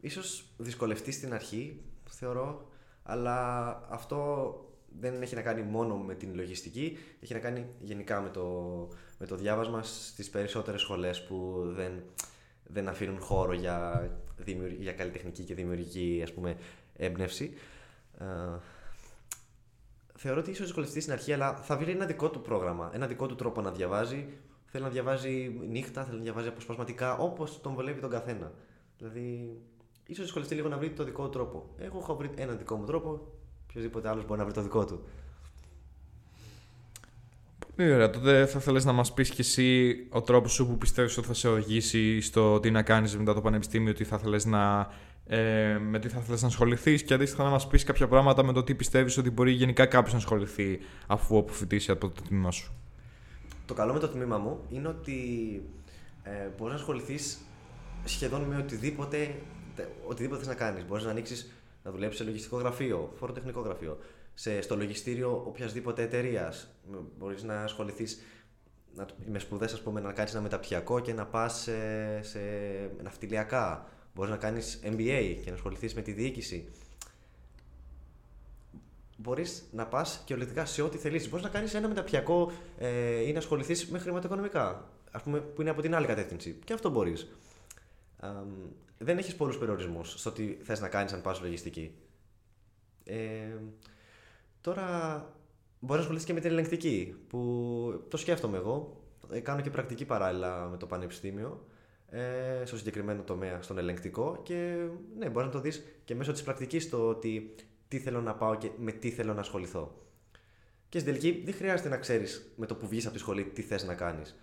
Ίσως 0.00 0.44
δυσκολευτείς 0.56 1.14
στην 1.14 1.34
αρχή, 1.34 1.82
θεωρώ, 2.08 2.71
αλλά 3.02 3.68
αυτό 3.88 4.54
δεν 5.00 5.22
έχει 5.22 5.34
να 5.34 5.42
κάνει 5.42 5.62
μόνο 5.62 5.96
με 5.96 6.14
την 6.14 6.34
λογιστική, 6.34 6.98
έχει 7.20 7.32
να 7.32 7.38
κάνει 7.38 7.66
γενικά 7.80 8.20
με 8.20 8.28
το, 8.28 8.44
με 9.18 9.26
το 9.26 9.36
διάβασμα 9.36 9.82
στις 9.82 10.30
περισσότερες 10.30 10.80
σχολές 10.80 11.24
που 11.24 11.62
δεν, 11.64 12.02
δεν 12.64 12.88
αφήνουν 12.88 13.20
χώρο 13.20 13.52
για, 13.52 14.10
δημιουργ- 14.36 14.80
για 14.80 14.92
καλλιτεχνική 14.92 15.44
και 15.44 15.54
δημιουργική 15.54 16.20
ας 16.22 16.32
πούμε, 16.32 16.56
έμπνευση. 16.96 17.54
Ε, 18.18 18.24
θεωρώ 20.14 20.40
ότι 20.40 20.50
ίσως 20.50 20.64
δυσκολευτεί 20.64 21.00
στην 21.00 21.12
αρχή, 21.12 21.32
αλλά 21.32 21.54
θα 21.54 21.76
βρει 21.76 21.90
ένα 21.90 22.06
δικό 22.06 22.30
του 22.30 22.40
πρόγραμμα, 22.40 22.90
ένα 22.94 23.06
δικό 23.06 23.26
του 23.26 23.34
τρόπο 23.34 23.60
να 23.60 23.70
διαβάζει. 23.70 24.26
Θέλει 24.66 24.84
να 24.84 24.90
διαβάζει 24.90 25.60
νύχτα, 25.68 26.04
θέλει 26.04 26.16
να 26.16 26.22
διαβάζει 26.22 26.48
αποσπασματικά, 26.48 27.16
όπως 27.16 27.60
τον 27.60 27.74
βολεύει 27.74 28.00
τον 28.00 28.10
καθένα. 28.10 28.52
Δηλαδή, 28.98 29.56
ίσως 30.06 30.24
δυσκολευτεί 30.24 30.54
λίγο 30.54 30.68
να 30.68 30.78
βρει 30.78 30.90
το 30.90 31.04
δικό 31.04 31.22
του 31.24 31.30
τρόπο. 31.30 31.66
Εγώ 31.78 31.98
έχω 31.98 32.16
βρει 32.16 32.30
έναν 32.34 32.58
δικό 32.58 32.76
μου 32.76 32.84
τρόπο. 32.84 33.20
Οποιοδήποτε 33.68 34.08
άλλος 34.08 34.26
μπορεί 34.26 34.38
να 34.38 34.44
βρει 34.44 34.54
το 34.54 34.62
δικό 34.62 34.84
του. 34.84 35.00
Πολύ 37.76 37.92
ωραία. 37.92 38.10
Τότε 38.10 38.46
θα 38.46 38.60
θέλεις 38.60 38.84
να 38.84 38.92
μας 38.92 39.12
πεις 39.14 39.30
και 39.30 39.40
εσύ 39.40 39.96
ο 40.10 40.22
τρόπος 40.22 40.52
σου 40.52 40.66
που 40.66 40.78
πιστεύεις 40.78 41.16
ότι 41.18 41.26
θα 41.26 41.34
σε 41.34 41.48
οδηγήσει 41.48 42.20
στο 42.20 42.60
τι 42.60 42.70
να 42.70 42.82
κάνεις 42.82 43.16
μετά 43.16 43.34
το 43.34 43.40
πανεπιστήμιο, 43.40 43.92
τι 43.92 44.04
θα 44.04 44.18
θέλεις 44.18 44.44
να, 44.44 44.92
ε, 45.26 45.78
με 45.78 45.98
τι 45.98 46.08
θα 46.08 46.20
θέλεις 46.20 46.42
να 46.42 46.48
ασχοληθείς 46.48 47.02
και 47.02 47.14
αντίστοιχα 47.14 47.42
να 47.42 47.50
μας 47.50 47.66
πεις 47.66 47.84
κάποια 47.84 48.08
πράγματα 48.08 48.44
με 48.44 48.52
το 48.52 48.62
τι 48.62 48.74
πιστεύεις 48.74 49.16
ότι 49.18 49.30
μπορεί 49.30 49.52
γενικά 49.52 49.86
κάποιος 49.86 50.12
να 50.12 50.18
ασχοληθεί 50.18 50.78
αφού 51.06 51.38
αποφυτίσει 51.38 51.90
από 51.90 52.08
το 52.08 52.22
τμήμα 52.22 52.50
σου. 52.50 52.72
Το 53.66 53.74
καλό 53.74 53.92
με 53.92 53.98
το 53.98 54.08
τμήμα 54.08 54.38
μου 54.38 54.58
είναι 54.70 54.88
ότι 54.88 55.12
ε, 56.22 56.30
μπορείς 56.56 56.74
να 56.74 56.80
ασχοληθείς 56.80 57.38
σχεδόν 58.04 58.42
με 58.42 58.56
οτιδήποτε, 58.56 59.16
τε- 59.16 59.34
οτιδήποτε 60.06 60.38
θες 60.38 60.48
να 60.48 60.54
κάνεις. 60.54 60.86
Μπορείς 60.86 61.04
να 61.04 61.10
ανοίξεις 61.10 61.52
να 61.82 61.90
δουλέψεις 61.90 62.18
σε 62.18 62.24
λογιστικό 62.24 62.56
γραφείο, 62.56 63.12
φοροτεχνικό 63.16 63.60
γραφείο, 63.60 63.98
σε, 64.34 64.60
στο 64.60 64.76
λογιστήριο 64.76 65.42
οποιασδήποτε 65.46 66.02
εταιρείας. 66.02 66.68
Μπορείς 67.18 67.42
να 67.42 67.62
ασχοληθείς 67.62 68.22
με 69.26 69.38
σπουδές, 69.38 69.72
ας 69.72 69.80
πούμε, 69.80 70.00
να 70.00 70.12
κάνεις 70.12 70.32
ένα 70.32 70.42
μεταπτυχιακό 70.42 71.00
και 71.00 71.12
να 71.12 71.26
πας 71.26 71.60
σε, 71.60 72.22
σε 72.22 72.40
ναυτιλιακά. 73.02 73.86
Μπορείς 74.14 74.30
να 74.30 74.36
κάνεις 74.36 74.80
MBA 74.84 75.36
και 75.44 75.50
να 75.50 75.54
ασχοληθείς 75.54 75.94
με 75.94 76.02
τη 76.02 76.12
διοίκηση. 76.12 76.68
Μπορείς 79.16 79.68
να 79.72 79.86
πας 79.86 80.22
και 80.24 80.34
ολικά 80.34 80.64
σε 80.64 80.82
ό,τι 80.82 80.98
θελήσεις. 80.98 81.28
Μπορείς 81.28 81.44
να 81.44 81.50
κάνεις 81.50 81.74
ένα 81.74 81.88
μεταπτυχιακό 81.88 82.52
ε, 82.78 83.20
ή 83.28 83.32
να 83.32 83.38
ασχοληθείς 83.38 83.86
με 83.88 83.98
χρηματοοικονομικά. 83.98 84.88
Α 85.10 85.20
πούμε, 85.20 85.38
που 85.38 85.60
είναι 85.60 85.70
από 85.70 85.82
την 85.82 85.94
άλλη 85.94 86.06
κατεύθυνση. 86.06 86.58
Και 86.64 86.72
αυτό 86.72 86.90
μπορείς. 86.90 87.28
Δεν 89.02 89.18
έχεις 89.18 89.36
πολλούς 89.36 89.58
περιορισμούς 89.58 90.20
στο 90.20 90.32
τι 90.32 90.56
θες 90.62 90.80
να 90.80 90.88
κάνεις 90.88 91.12
αν 91.12 91.20
πας 91.20 91.40
λογιστική. 91.40 91.94
Ε, 93.04 93.56
τώρα 94.60 95.16
μπορείς 95.78 95.96
να 95.96 96.00
ασχοληθείς 96.00 96.26
και 96.26 96.32
με 96.32 96.40
την 96.40 96.50
ελεγκτική, 96.50 97.16
που 97.28 98.04
το 98.08 98.16
σκέφτομαι 98.16 98.56
εγώ. 98.56 99.02
Ε, 99.32 99.40
κάνω 99.40 99.60
και 99.60 99.70
πρακτική 99.70 100.04
παράλληλα 100.04 100.68
με 100.68 100.76
το 100.76 100.86
πανεπιστήμιο 100.86 101.66
ε, 102.08 102.64
στο 102.64 102.76
συγκεκριμένο 102.76 103.22
τομέα, 103.22 103.62
στον 103.62 103.78
ελεγκτικό 103.78 104.40
και 104.42 104.86
ναι, 105.18 105.28
μπορείς 105.28 105.46
να 105.46 105.54
το 105.54 105.60
δεις 105.60 105.84
και 106.04 106.14
μέσω 106.14 106.32
της 106.32 106.42
πρακτικής 106.42 106.90
το 106.90 107.08
ότι 107.08 107.54
τι 107.88 107.98
θέλω 107.98 108.20
να 108.20 108.34
πάω 108.34 108.54
και 108.54 108.70
με 108.78 108.92
τι 108.92 109.10
θέλω 109.10 109.34
να 109.34 109.40
ασχοληθώ. 109.40 109.96
Και 110.88 110.98
στην 110.98 111.12
τελική 111.12 111.42
δεν 111.44 111.54
χρειάζεται 111.54 111.88
να 111.88 111.96
ξέρεις 111.96 112.52
με 112.56 112.66
το 112.66 112.74
που 112.74 112.88
βγεις 112.88 113.04
από 113.04 113.14
τη 113.14 113.20
σχολή 113.20 113.44
τι 113.44 113.62
θες 113.62 113.84
να 113.84 113.94
κάνεις. 113.94 114.38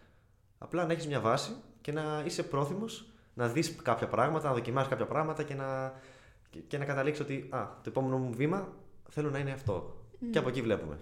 Απλά 0.57 0.85
να 0.85 0.91
έχεις 0.91 1.07
μια 1.07 1.19
βάση 1.19 1.55
και 1.81 1.91
να 1.91 2.23
είσαι 2.25 2.43
πρόθυμος 2.43 3.11
να 3.39 3.47
δεις 3.47 3.75
κάποια 3.81 4.07
πράγματα, 4.07 4.47
να 4.47 4.53
δοκιμάσεις 4.53 4.89
κάποια 4.89 5.05
πράγματα 5.05 5.43
και 5.43 5.53
να, 5.53 5.93
και, 6.49 6.59
και 6.59 6.77
να 6.77 6.85
καταλήξεις 6.85 7.25
ότι 7.25 7.47
α, 7.49 7.67
το 7.83 7.89
επόμενο 7.89 8.17
μου 8.17 8.33
βήμα 8.33 8.73
θέλω 9.09 9.29
να 9.29 9.39
είναι 9.39 9.51
αυτό. 9.51 10.03
Και 10.31 10.37
από 10.37 10.49
εκεί 10.49 10.61
βλέπουμε. 10.61 10.97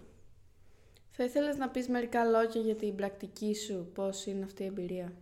Θα 1.12 1.24
ήθελες 1.24 1.58
να 1.58 1.70
πεις 1.70 1.88
μερικά 1.88 2.24
λόγια 2.24 2.62
για 2.62 2.76
την 2.76 2.96
πρακτική 2.96 3.56
σου, 3.56 3.92
πώς 3.94 4.26
είναι 4.26 4.44
αυτή 4.44 4.64
η 4.64 4.66
εμπειρία; 4.66 5.14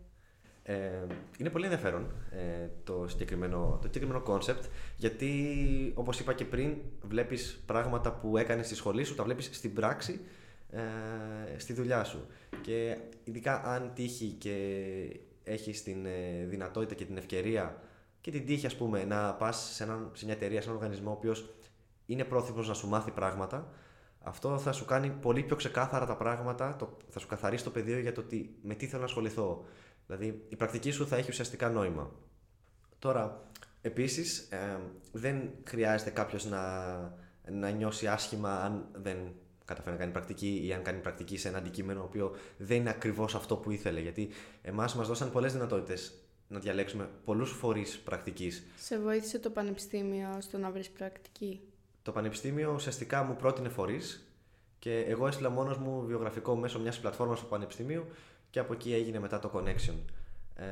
Ε, 0.63 0.89
είναι 1.38 1.49
πολύ 1.49 1.63
ενδιαφέρον 1.63 2.12
ε, 2.32 2.69
το 2.84 3.06
συγκεκριμένο 3.08 3.80
το 3.82 3.88
συγκεκριμένο 3.91 4.23
concept 4.28 4.69
γιατί 4.97 5.32
όπως 5.95 6.19
είπα 6.19 6.34
και 6.34 6.45
πριν 6.45 6.75
βλέπεις 7.01 7.63
πράγματα 7.65 8.12
που 8.12 8.38
έκανες 8.38 8.65
στη 8.65 8.75
σχολή 8.75 9.04
σου 9.04 9.15
τα 9.15 9.23
βλέπεις 9.23 9.49
στην 9.54 9.73
πράξη 9.73 10.19
ε, 10.69 10.80
στη 11.58 11.73
δουλειά 11.73 12.04
σου 12.04 12.28
και 12.62 12.97
ειδικά 13.23 13.63
αν 13.65 13.91
τύχει 13.95 14.28
και 14.28 14.56
έχεις 15.45 15.84
την 15.84 16.05
ε, 16.05 16.45
δυνατότητα 16.45 16.95
και 16.95 17.05
την 17.05 17.17
ευκαιρία 17.17 17.81
και 18.21 18.31
την 18.31 18.45
τύχη 18.45 18.65
ας 18.65 18.75
πούμε 18.75 19.03
να 19.03 19.34
πας 19.34 19.71
σε, 19.73 19.84
έναν, 19.84 20.12
σε 20.13 20.25
μια 20.25 20.34
εταιρεία, 20.34 20.62
σε 20.62 20.67
έναν 20.67 20.77
οργανισμό 20.77 21.10
ο 21.10 21.13
οποίος 21.13 21.55
είναι 22.05 22.23
πρόθυμος 22.23 22.67
να 22.67 22.73
σου 22.73 22.88
μάθει 22.88 23.12
πράγματα 23.12 23.69
αυτό 24.27 24.58
θα 24.58 24.71
σου 24.71 24.86
κάνει 24.86 25.10
πολύ 25.10 25.43
πιο 25.43 25.55
ξεκάθαρα 25.55 26.05
τα 26.05 26.15
πράγματα, 26.15 26.75
το, 26.75 26.97
θα 27.10 27.19
σου 27.19 27.27
καθαρίσει 27.27 27.63
το 27.63 27.69
πεδίο 27.69 27.99
για 27.99 28.12
το 28.12 28.23
τι, 28.23 28.49
με 28.62 28.75
τι 28.75 28.88
θέλω 28.88 28.99
να 28.99 29.08
ασχοληθώ. 29.08 29.65
Δηλαδή, 30.08 30.45
η 30.49 30.55
πρακτική 30.55 30.91
σου 30.91 31.08
θα 31.08 31.15
έχει 31.15 31.29
ουσιαστικά 31.29 31.69
νόημα. 31.69 32.12
Τώρα, 32.99 33.43
επίσης, 33.81 34.39
ε, 34.51 34.79
δεν 35.12 35.49
χρειάζεται 35.63 36.10
κάποιος 36.10 36.45
να, 36.45 36.95
να 37.51 37.69
νιώσει 37.69 38.08
άσχημα 38.08 38.62
αν 38.62 38.88
δεν 38.93 39.17
καταφέρει 39.65 39.95
να 39.95 40.01
κάνει 40.01 40.12
πρακτική 40.12 40.62
ή 40.65 40.73
αν 40.73 40.82
κάνει 40.82 40.99
πρακτική 40.99 41.38
σε 41.38 41.47
ένα 41.47 41.58
αντικείμενο 41.58 41.99
το 41.99 42.06
οποίο 42.06 42.36
δεν 42.58 42.78
είναι 42.78 42.89
ακριβώς 42.89 43.36
αυτό 43.36 43.56
που 43.56 43.71
ήθελε. 43.71 43.99
Γιατί 43.99 44.30
εμάς 44.62 44.95
μας 44.95 45.08
δώσαν 45.08 45.32
πολλές 45.32 45.54
δυνατότητες 45.54 46.13
να 46.47 46.60
διαλέξουμε 46.60 47.10
πολλούς 47.25 47.51
φορείς 47.51 47.99
πρακτικής. 47.99 48.63
Σε 48.78 48.99
βοήθησε 48.99 49.39
το 49.39 49.49
πανεπιστήμιο 49.49 50.38
στο 50.39 50.58
να 50.58 50.71
βρεις 50.71 50.89
πρακτική; 50.89 51.62
Το 52.01 52.12
πανεπιστήμιο 52.12 52.73
ουσιαστικά 52.73 53.23
μου 53.23 53.36
πρότεινε 53.36 53.69
φορείς 53.69 54.30
και 54.80 54.99
εγώ 54.99 55.28
έστειλα 55.28 55.49
μόνος 55.49 55.78
μου 55.78 56.06
βιογραφικό 56.06 56.56
μέσω 56.56 56.80
μιας 56.80 56.99
πλατφόρμας 56.99 57.39
του 57.39 57.47
πανεπιστημίου 57.47 58.06
και 58.49 58.60
από 58.60 58.73
εκεί 58.73 58.93
έγινε 58.93 59.19
μετά 59.19 59.39
το 59.39 59.51
connection. 59.54 59.95
Ε, 60.56 60.65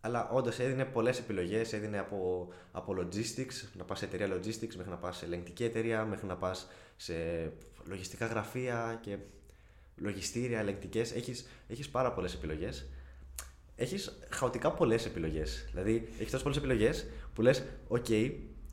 αλλά 0.00 0.28
όντως 0.30 0.58
έδινε 0.58 0.84
πολλές 0.84 1.18
επιλογές. 1.18 1.72
Έδινε 1.72 1.98
από, 1.98 2.48
από 2.72 2.94
logistics, 2.98 3.68
να 3.76 3.84
πας 3.84 3.98
σε 3.98 4.04
εταιρεία 4.04 4.36
logistics, 4.36 4.74
μέχρι 4.74 4.90
να 4.90 4.96
πας 4.96 5.16
σε 5.16 5.24
ελεγκτική 5.24 5.64
εταιρεία, 5.64 6.04
μέχρι 6.04 6.26
να 6.26 6.36
πας 6.36 6.68
σε 7.00 7.14
λογιστικά 7.84 8.26
γραφεία 8.26 8.98
και 9.02 9.18
λογιστήρια, 9.96 10.58
ελεγκτικέ. 10.58 11.00
Έχεις 11.00 11.48
έχεις 11.68 11.88
πάρα 11.88 12.12
πολλές 12.12 12.34
επιλογές. 12.34 12.86
Έχεις 13.76 14.18
χαοτικά 14.30 14.72
πολλές 14.72 15.06
επιλογές. 15.06 15.68
Δηλαδή, 15.72 16.08
έχεις 16.12 16.30
τόσες 16.30 16.42
πολλές 16.42 16.58
επιλογές 16.58 17.06
που 17.34 17.42
λες: 17.42 17.64
OK, 17.88 18.32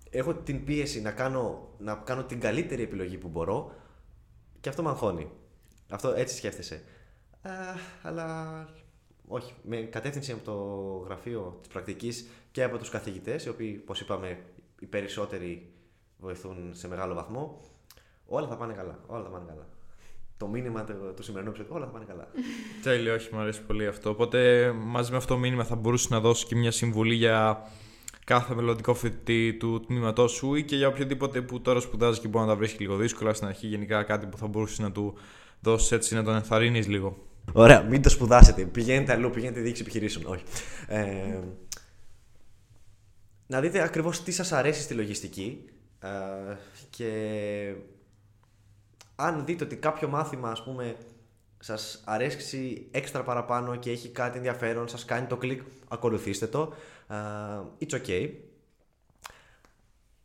έχω 0.09 0.33
την 0.35 0.65
πίεση 0.65 1.01
να 1.01 1.11
κάνω, 1.11 1.73
να 1.77 1.95
κάνω 1.95 2.23
την 2.23 2.39
καλύτερη 2.39 2.83
επιλογή 2.83 3.17
που 3.17 3.27
μπορώ 3.27 3.75
και 4.59 4.69
αυτό 4.69 4.83
με 4.83 4.89
αγχώνει. 4.89 5.31
Αυτό 5.89 6.09
έτσι 6.09 6.35
σκέφτεσαι. 6.35 6.83
Α, 7.41 7.51
αλλά 8.01 8.69
όχι, 9.27 9.53
με 9.63 9.77
κατεύθυνση 9.77 10.31
από 10.31 10.43
το 10.43 10.53
γραφείο 11.05 11.57
της 11.61 11.71
πρακτικής 11.71 12.27
και 12.51 12.63
από 12.63 12.77
τους 12.77 12.89
καθηγητές, 12.89 13.45
οι 13.45 13.49
οποίοι, 13.49 13.79
όπως 13.81 14.01
είπαμε, 14.01 14.39
οι 14.79 14.85
περισσότεροι 14.85 15.73
βοηθούν 16.17 16.75
σε 16.75 16.87
μεγάλο 16.87 17.13
βαθμό, 17.13 17.61
όλα 18.25 18.47
θα 18.47 18.57
πάνε 18.57 18.73
καλά. 18.73 18.99
Όλα 19.07 19.23
θα 19.23 19.29
πάνε 19.29 19.45
καλά. 19.47 19.67
το 20.37 20.47
μήνυμα 20.47 20.83
του, 20.83 20.93
του 21.15 21.23
σημερινού 21.23 21.49
επεισόδου. 21.51 21.75
Όλα 21.75 21.85
θα 21.85 21.91
πάνε 21.91 22.05
καλά. 22.07 22.27
Τέλειο, 22.83 23.13
όχι, 23.13 23.29
μου 23.33 23.39
αρέσει 23.39 23.61
πολύ 23.61 23.87
αυτό. 23.87 24.09
Οπότε 24.09 24.71
μαζί 24.71 25.11
με 25.11 25.17
αυτό 25.17 25.33
το 25.33 25.39
μήνυμα 25.39 25.63
θα 25.63 25.75
μπορούσε 25.75 26.07
να 26.11 26.19
δώσει 26.19 26.45
και 26.45 26.55
μια 26.55 26.71
συμβουλή 26.71 27.13
για 27.13 27.67
κάθε 28.25 28.55
μελλοντικό 28.55 28.93
φοιτητή 28.93 29.53
του 29.53 29.79
τμήματός 29.79 30.31
σου 30.31 30.55
ή 30.55 30.63
και 30.63 30.75
για 30.75 30.87
οποιοδήποτε 30.87 31.41
που 31.41 31.61
τώρα 31.61 31.79
σπουδάζει 31.79 32.19
και 32.19 32.27
μπορεί 32.27 32.45
να 32.45 32.51
τα 32.51 32.57
βρίσκει 32.57 32.81
λίγο 32.81 32.95
δύσκολα 32.95 33.33
στην 33.33 33.47
αρχή. 33.47 33.67
Γενικά 33.67 34.03
κάτι 34.03 34.25
που 34.25 34.37
θα 34.37 34.47
μπορούσε 34.47 34.81
να 34.81 34.91
του 34.91 35.13
δώσεις 35.59 35.91
έτσι 35.91 36.15
να 36.15 36.23
τον 36.23 36.35
ενθαρρύνεις 36.35 36.87
λίγο. 36.87 37.17
Ωραία, 37.53 37.81
μην 37.81 38.01
το 38.01 38.09
σπουδάσετε. 38.09 38.65
Πηγαίνετε 38.65 39.11
αλλού, 39.11 39.29
πηγαίνετε 39.29 39.59
διοίκηση 39.59 39.81
επιχειρήσεων. 39.81 40.25
Όχι. 40.25 40.43
Ε, 40.87 41.39
να 43.47 43.59
δείτε 43.59 43.81
ακριβώς 43.81 44.23
τι 44.23 44.31
σας 44.31 44.51
αρέσει 44.51 44.81
στη 44.81 44.93
λογιστική 44.93 45.65
ε, 45.99 46.07
και 46.89 47.09
αν 49.15 49.45
δείτε 49.45 49.63
ότι 49.63 49.75
κάποιο 49.75 50.07
μάθημα, 50.07 50.49
ας 50.49 50.63
πούμε, 50.63 50.95
σας 51.59 52.03
αρέσει 52.05 52.87
έξτρα 52.91 53.23
παραπάνω 53.23 53.75
και 53.75 53.91
έχει 53.91 54.09
κάτι 54.09 54.37
ενδιαφέρον, 54.37 54.87
σας 54.87 55.05
κάνει 55.05 55.27
το 55.27 55.37
κλικ, 55.37 55.61
ακολουθήστε 55.87 56.47
το. 56.47 56.73
Uh, 57.09 57.85
it's 57.85 58.01
okay. 58.01 58.29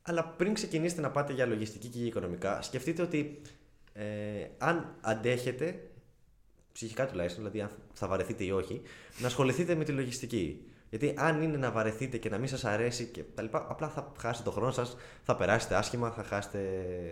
Αλλά 0.03 0.25
πριν 0.25 0.55
ξεκινήσετε 0.55 1.01
να 1.01 1.11
πάτε 1.11 1.33
για 1.33 1.47
λογιστική 1.47 1.89
και 1.89 1.99
για 1.99 2.07
οικονομικά, 2.07 2.63
σκεφτείτε 2.63 3.03
ότι 3.03 3.41
ε, 3.93 4.05
αν 4.59 4.95
αντέχετε, 5.01 5.91
ψυχικά 6.73 7.07
τουλάχιστον, 7.07 7.43
δηλαδή 7.43 7.61
αν 7.61 7.71
θα 7.93 8.07
βαρεθείτε 8.07 8.45
ή 8.45 8.51
όχι, 8.51 8.83
να 9.19 9.27
ασχοληθείτε 9.27 9.75
με 9.75 9.85
τη 9.85 9.93
λογιστική. 9.93 10.65
Γιατί 10.91 11.15
αν 11.17 11.43
είναι 11.43 11.57
να 11.57 11.71
βαρεθείτε 11.71 12.17
και 12.17 12.29
να 12.29 12.39
μην 12.39 12.49
σας 12.49 12.65
αρέσει 12.65 13.05
και 13.05 13.23
τα 13.35 13.43
λοιπά, 13.43 13.67
απλά 13.69 13.89
θα 13.89 14.13
χάσετε 14.19 14.45
τον 14.45 14.53
χρόνο 14.53 14.71
σας, 14.71 14.97
θα 15.23 15.37
περάσετε 15.37 15.75
άσχημα, 15.75 16.11
θα, 16.11 16.23
χάσετε, 16.23 16.61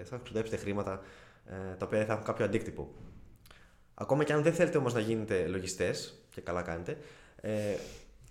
θα 0.04 0.20
ξοδέψετε 0.24 0.56
χρήματα 0.56 1.00
ε, 1.50 1.74
τα 1.74 1.86
οποία 1.86 2.04
θα 2.04 2.12
έχουν 2.12 2.24
κάποιο 2.24 2.44
αντίκτυπο. 2.44 2.94
Ακόμα 3.94 4.24
και 4.24 4.32
αν 4.32 4.42
δεν 4.42 4.52
θέλετε 4.52 4.78
όμως 4.78 4.94
να 4.94 5.00
γίνετε 5.00 5.46
λογιστές, 5.46 6.22
και 6.30 6.40
καλά 6.40 6.62
κάνετε, 6.62 6.98
ε, 7.40 7.76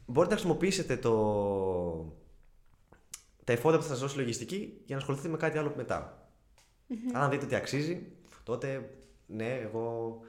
μπορείτε 0.06 0.34
να 0.34 0.40
χρησιμοποιήσετε 0.40 0.98
το... 0.98 1.14
τα 3.44 3.54
εφόδια 3.54 3.78
που 3.78 3.84
θα 3.84 3.90
σας 3.90 4.00
δώσει 4.00 4.18
λογιστική 4.18 4.82
για 4.86 4.96
να 4.96 5.02
ασχοληθείτε 5.02 5.30
με 5.30 5.38
κάτι 5.38 5.58
άλλο 5.58 5.76
Αν 7.14 7.30
δείτε 7.30 7.46
ότι 7.46 7.56
αξίζει, 7.56 8.12
τότε 8.44 8.90
ναι, 9.28 9.54
εγώ 9.54 10.20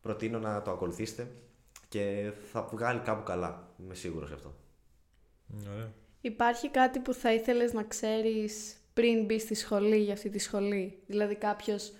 προτείνω 0.00 0.38
να 0.38 0.62
το 0.62 0.70
ακολουθήσετε 0.70 1.28
και 1.88 2.32
θα 2.52 2.68
βγάλει 2.72 3.00
κάπου 3.00 3.22
καλά. 3.22 3.68
Είμαι 3.82 3.94
σίγουρος 3.94 4.28
γι' 4.28 4.34
αυτό. 4.34 4.54
Ωραία. 5.72 5.92
Υπάρχει 6.20 6.70
κάτι 6.70 6.98
που 6.98 7.14
θα 7.14 7.32
ήθελες 7.32 7.72
να 7.72 7.82
ξέρεις 7.82 8.76
πριν 8.92 9.24
μπεις 9.24 9.42
στη 9.42 9.54
σχολή 9.54 9.96
για 9.96 10.12
αυτή 10.12 10.28
τη 10.28 10.38
σχολή; 10.38 11.02
Δηλαδή 11.06 11.34
κάποιος 11.34 11.92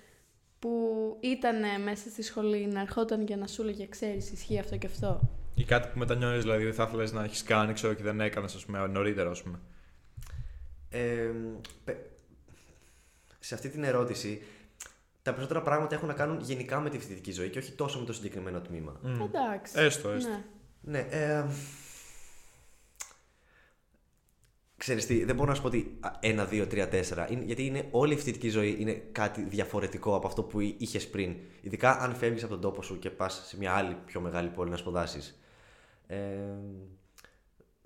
που 0.60 1.16
ήταν 1.20 1.82
μέσα 1.82 2.08
στη 2.08 2.22
σχολή 2.22 2.66
να 2.66 2.80
ερχόταν 2.80 3.22
για 3.22 3.36
να 3.36 3.46
σου 3.46 3.62
λέγε 3.62 3.86
ξέρεις 3.86 4.32
ισχύει 4.32 4.58
αυτό 4.58 4.76
και 4.76 4.86
αυτό. 4.86 5.20
Ή 5.54 5.64
κάτι 5.64 5.88
που 5.92 5.98
μετανιώνεις 5.98 6.42
δηλαδή 6.42 6.64
δεν 6.64 6.74
θα 6.74 6.84
ήθελες 6.88 7.12
να 7.12 7.24
έχεις 7.24 7.42
κάνει 7.42 7.72
ξέρω 7.72 7.94
και 7.94 8.02
δεν 8.02 8.20
έκανες 8.20 8.54
ας 8.54 8.64
πούμε 8.64 8.86
νωρίτερα 8.86 9.30
ας 9.30 9.42
πούμε. 9.42 9.58
Ε, 10.90 11.30
σε 13.38 13.54
αυτή 13.54 13.68
την 13.68 13.84
ερώτηση 13.84 14.42
τα 15.22 15.30
περισσότερα 15.30 15.62
πράγματα 15.62 15.94
έχουν 15.94 16.08
να 16.08 16.14
κάνουν 16.14 16.40
γενικά 16.40 16.80
με 16.80 16.90
τη 16.90 16.98
φοιτητική 16.98 17.32
ζωή 17.32 17.48
και 17.48 17.58
όχι 17.58 17.72
τόσο 17.72 17.98
με 17.98 18.04
το 18.04 18.12
συγκεκριμένο 18.12 18.60
τμήμα. 18.60 19.00
Mm. 19.04 19.08
Εντάξει. 19.08 19.72
Έστω, 19.76 20.10
έστω. 20.10 20.30
Ναι. 20.30 20.44
Ναι, 20.80 20.98
ε, 21.10 21.44
Ξέρεις 24.80 25.06
τι, 25.06 25.24
δεν 25.24 25.34
μπορώ 25.34 25.48
να 25.48 25.54
σου 25.54 25.62
πω 25.62 25.66
ότι 25.68 25.98
ένα, 26.20 26.44
δύο, 26.44 26.66
τρία, 26.66 26.88
τέσσερα. 26.88 27.30
Είναι, 27.30 27.44
γιατί 27.44 27.66
είναι, 27.66 27.88
όλη 27.90 28.12
η 28.12 28.16
φοιτητική 28.16 28.48
ζωή 28.48 28.76
είναι 28.78 28.92
κάτι 29.12 29.42
διαφορετικό 29.42 30.14
από 30.14 30.26
αυτό 30.26 30.42
που 30.42 30.60
είχες 30.60 31.08
πριν. 31.08 31.36
Ειδικά 31.60 31.98
αν 31.98 32.14
φεύγεις 32.14 32.42
από 32.42 32.52
τον 32.52 32.60
τόπο 32.60 32.82
σου 32.82 32.98
και 32.98 33.10
πας 33.10 33.42
σε 33.46 33.56
μια 33.56 33.72
άλλη 33.72 33.96
πιο 34.06 34.20
μεγάλη 34.20 34.48
πόλη 34.48 34.70
να 34.70 34.76
σπουδάσεις. 34.76 35.40
Ε, 36.06 36.16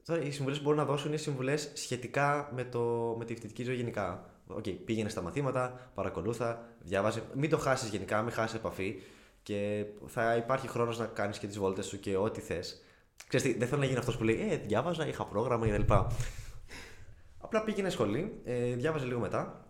τώρα, 0.05 0.23
οι 0.23 0.31
συμβουλές 0.31 0.59
που 0.59 0.65
μπορώ 0.65 0.77
να 0.77 0.85
δώσω 0.85 1.09
είναι 1.09 1.17
συμβουλές 1.17 1.71
σχετικά 1.75 2.51
με, 2.55 2.65
το, 2.65 3.15
με 3.19 3.25
τη 3.25 3.35
φοιτητική 3.35 3.63
ζωή 3.63 3.77
γενικά. 3.77 4.31
Okay, 4.59 4.77
πήγαινε 4.85 5.09
στα 5.09 5.23
μαθήματα, 5.23 5.91
παρακολούθα, 5.95 6.67
διάβαζε. 6.81 7.23
Μην 7.35 7.51
το 7.51 7.59
χάσεις 7.59 7.89
γενικά, 7.89 8.23
μην 8.23 8.33
χάσεις 8.33 8.57
επαφή 8.57 9.01
και 9.43 9.85
θα 10.07 10.37
υπάρχει 10.37 10.69
χρόνος 10.69 10.99
να 10.99 11.07
κάνεις 11.07 11.39
και 11.39 11.47
τις 11.47 11.59
βόλτες 11.59 11.87
σου 11.87 12.01
και 12.01 12.17
ό,τι 12.17 12.41
θες. 12.41 12.83
Ξέρεις 13.29 13.57
δεν 13.59 13.69
θέλω 13.69 13.81
να 13.81 13.87
γίνει 13.87 13.99
αυτός 13.99 14.17
που 14.17 14.25
λέει 14.25 14.49
Ε, 14.51 14.57
διάβαζα, 14.57 15.07
είχα 15.07 15.25
πρόγραμμα 15.25 15.69
κτλ. 15.69 15.93
Απλά 17.57 17.67
πήγαινε 17.67 17.91
σχολή, 17.91 18.41
ε, 18.45 18.75
διάβαζε 18.75 19.07
λίγο 19.07 19.21
μετά 19.21 19.67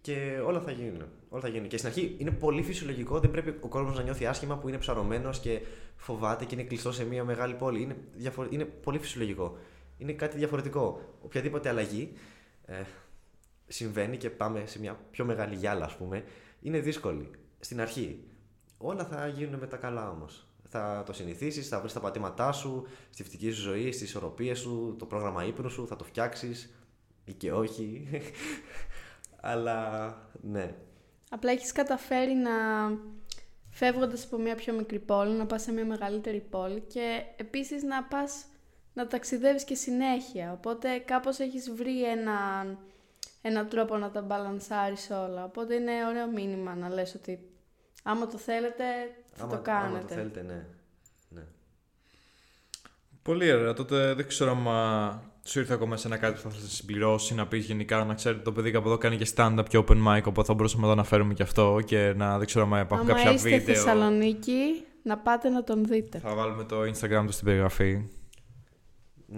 και 0.00 0.40
όλα 0.44 0.60
θα 0.60 0.70
γίνουν. 0.70 1.02
Όλα 1.28 1.42
θα 1.42 1.48
γίνουν. 1.48 1.68
Και 1.68 1.76
στην 1.76 1.88
αρχή 1.88 2.14
είναι 2.18 2.30
πολύ 2.30 2.62
φυσιολογικό, 2.62 3.20
δεν 3.20 3.30
πρέπει 3.30 3.58
ο 3.60 3.68
κόσμος 3.68 3.96
να 3.96 4.02
νιώθει 4.02 4.26
άσχημα 4.26 4.58
που 4.58 4.68
είναι 4.68 4.78
ψαρωμένος 4.78 5.40
και 5.40 5.60
φοβάται 5.96 6.44
και 6.44 6.54
είναι 6.54 6.64
κλειστό 6.64 6.92
σε 6.92 7.04
μια 7.04 7.24
μεγάλη 7.24 7.54
πόλη. 7.54 7.82
Είναι, 7.82 7.96
διαφορε... 8.14 8.48
είναι 8.50 8.64
πολύ 8.64 8.98
φυσιολογικό. 8.98 9.56
Είναι 9.98 10.12
κάτι 10.12 10.36
διαφορετικό. 10.36 11.00
Οποιαδήποτε 11.22 11.68
αλλαγή 11.68 12.12
ε, 12.66 12.82
συμβαίνει 13.66 14.16
και 14.16 14.30
πάμε 14.30 14.62
σε 14.66 14.78
μια 14.80 14.98
πιο 15.10 15.24
μεγάλη 15.24 15.54
γυάλα, 15.54 15.84
ας 15.84 15.96
πούμε, 15.96 16.24
είναι 16.60 16.78
δύσκολη. 16.78 17.30
Στην 17.60 17.80
αρχή. 17.80 18.24
Όλα 18.78 19.04
θα 19.04 19.26
γίνουν 19.26 19.58
με 19.58 19.66
τα 19.66 19.76
καλά 19.76 20.10
όμως. 20.10 20.46
Θα 20.68 21.02
το 21.06 21.12
συνηθίσεις, 21.12 21.68
θα 21.68 21.80
βρεις 21.80 21.92
τα 21.92 22.00
πατήματά 22.00 22.52
σου, 22.52 22.86
στη 23.10 23.22
φυτική 23.22 23.50
σου 23.50 23.60
ζωή, 23.60 23.92
στις 23.92 24.08
ισορροπίες 24.08 24.58
σου, 24.58 24.96
το 24.98 25.06
πρόγραμμα 25.06 25.44
ύπνου 25.44 25.70
σου, 25.70 25.86
θα 25.86 25.96
το 25.96 26.04
φτιάξεις 26.04 26.74
ή 27.24 27.32
και 27.32 27.52
όχι. 27.52 28.08
Αλλά 29.40 30.08
ναι. 30.40 30.74
Απλά 31.30 31.50
έχεις 31.50 31.72
καταφέρει 31.72 32.34
να 32.34 32.50
φεύγοντας 33.70 34.24
από 34.24 34.38
μια 34.38 34.54
πιο 34.54 34.72
μικρή 34.72 34.98
πόλη, 34.98 35.32
να 35.32 35.46
πας 35.46 35.62
σε 35.62 35.72
μια 35.72 35.84
μεγαλύτερη 35.84 36.40
πόλη 36.40 36.80
και 36.80 37.22
επίσης 37.36 37.82
να 37.82 38.02
πας 38.04 38.44
να 38.92 39.06
ταξιδεύεις 39.06 39.64
και 39.64 39.74
συνέχεια. 39.74 40.52
Οπότε 40.52 40.98
κάπως 40.98 41.38
έχεις 41.38 41.70
βρει 41.70 42.04
έναν 42.04 42.78
ένα 43.42 43.66
τρόπο 43.66 43.96
να 43.96 44.10
τα 44.10 44.22
μπαλανσάρεις 44.22 45.10
όλα. 45.10 45.44
Οπότε 45.44 45.74
είναι 45.74 46.06
ωραίο 46.08 46.26
μήνυμα 46.26 46.74
να 46.74 46.88
λες 46.88 47.14
ότι 47.14 47.48
άμα 48.02 48.26
το 48.26 48.38
θέλετε 48.38 48.84
θα 49.32 49.46
το 49.46 49.58
κάνετε. 49.58 49.96
Άμα 49.96 50.00
το 50.00 50.14
θέλετε, 50.14 50.42
ναι. 50.42 50.66
ναι. 51.28 51.42
Πολύ 53.22 53.52
ωραία. 53.52 53.72
Τότε 53.72 54.14
δεν 54.14 54.26
ξέρω 54.28 54.50
αν 54.50 54.58
σου 55.46 55.58
ήρθε 55.58 55.74
ακόμα 55.74 55.96
σε 55.96 56.06
ένα 56.06 56.16
κάτι 56.16 56.34
που 56.34 56.50
θα 56.50 56.56
να 56.60 56.68
συμπληρώσει, 56.68 57.34
να 57.34 57.46
πεις 57.46 57.64
γενικά 57.64 58.04
να 58.04 58.14
ξέρετε 58.14 58.42
το 58.42 58.52
παιδί 58.52 58.74
από 58.74 58.88
εδώ 58.88 58.98
κάνει 58.98 59.16
και 59.16 59.26
stand-up 59.34 59.64
και 59.68 59.78
open 59.78 60.06
mic, 60.06 60.20
οπότε 60.24 60.46
θα 60.46 60.54
μπορούσαμε 60.54 60.80
να 60.82 60.86
το 60.86 60.92
αναφέρουμε 60.92 61.34
και 61.34 61.42
αυτό 61.42 61.80
και 61.84 62.12
να 62.16 62.38
δεν 62.38 62.46
ξέρω 62.46 62.68
αν 62.72 62.80
υπάρχουν 62.80 63.08
κάποια 63.08 63.32
είστε 63.32 63.48
βίντεο. 63.48 63.60
στη 63.60 63.72
Θεσσαλονίκη, 63.72 64.84
να 65.02 65.18
πάτε 65.18 65.48
να 65.48 65.64
τον 65.64 65.84
δείτε. 65.84 66.18
Θα 66.18 66.34
βάλουμε 66.34 66.64
το 66.64 66.80
Instagram 66.80 67.22
του 67.26 67.32
στην 67.32 67.44
περιγραφή. 67.44 68.04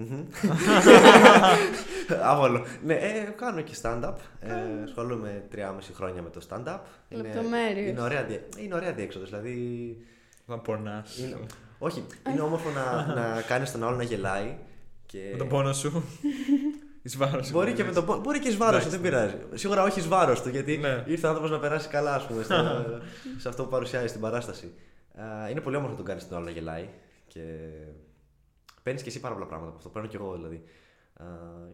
Άβολο. 2.22 2.64
ναι, 2.84 2.94
ε, 2.94 3.34
κάνω 3.36 3.60
και 3.60 3.74
stand-up. 3.82 4.14
Ε, 4.40 4.52
ασχολούμαι 4.84 5.44
3,5 5.54 5.58
χρόνια 5.94 6.22
με 6.22 6.30
το 6.30 6.40
stand-up. 6.48 6.78
Λεπτομέρειες. 7.08 7.90
Είναι, 7.90 8.00
ωραία, 8.00 8.26
είναι 8.58 8.74
ωραία 8.74 8.92
διέξοδος. 8.92 9.30
Δηλαδή. 9.30 9.96
Θα 10.46 10.58
πονάς. 10.58 11.18
Όχι, 11.78 12.04
είναι 12.30 12.40
όμορφο 12.40 12.70
να, 12.70 13.14
να 13.14 13.40
κάνεις 13.40 13.72
τον 13.72 13.84
άλλο 13.84 13.96
να 13.96 14.02
γελάει. 14.02 14.56
Και... 15.06 15.28
Με 15.32 15.38
τον 15.38 15.48
πόνο 15.48 15.72
σου. 15.72 16.02
Εις 17.02 17.16
βάρος 17.16 17.50
μπορεί, 17.50 17.72
και 17.72 17.84
με 17.84 17.92
τον, 17.92 18.20
μπορεί 18.20 18.38
και 18.38 18.48
εις 18.48 18.56
βάρος 18.56 18.84
του, 18.84 18.90
δεν 18.90 19.00
πειράζει. 19.00 19.36
Σίγουρα 19.54 19.82
όχι 19.82 19.98
εις 19.98 20.08
βάρος 20.08 20.42
του, 20.42 20.48
γιατί 20.48 20.76
ναι. 20.76 21.04
ήρθε 21.06 21.26
ο 21.26 21.28
άνθρωπος 21.28 21.50
να 21.50 21.58
περάσει 21.58 21.88
καλά, 21.88 22.14
ας 22.14 22.26
πούμε, 22.26 22.42
σε 23.42 23.48
αυτό 23.48 23.62
που 23.62 23.70
παρουσιάζει 23.70 24.06
στην 24.06 24.20
παράσταση. 24.20 24.72
είναι 25.50 25.60
πολύ 25.60 25.76
όμορφο 25.76 25.92
να 25.92 25.96
τον 25.96 26.06
κάνεις 26.06 26.28
τον 26.28 26.36
άλλο 26.36 26.44
να 26.44 26.50
γελάει. 26.50 26.88
Και 27.26 27.40
παίρνεις 28.82 29.02
και 29.02 29.08
εσύ 29.08 29.20
πάρα 29.20 29.34
πολλά 29.34 29.46
πράγματα 29.46 29.68
από 29.68 29.78
αυτό. 29.78 29.90
Παίρνω 29.90 30.08
και 30.08 30.16
εγώ 30.16 30.34
δηλαδή. 30.34 30.64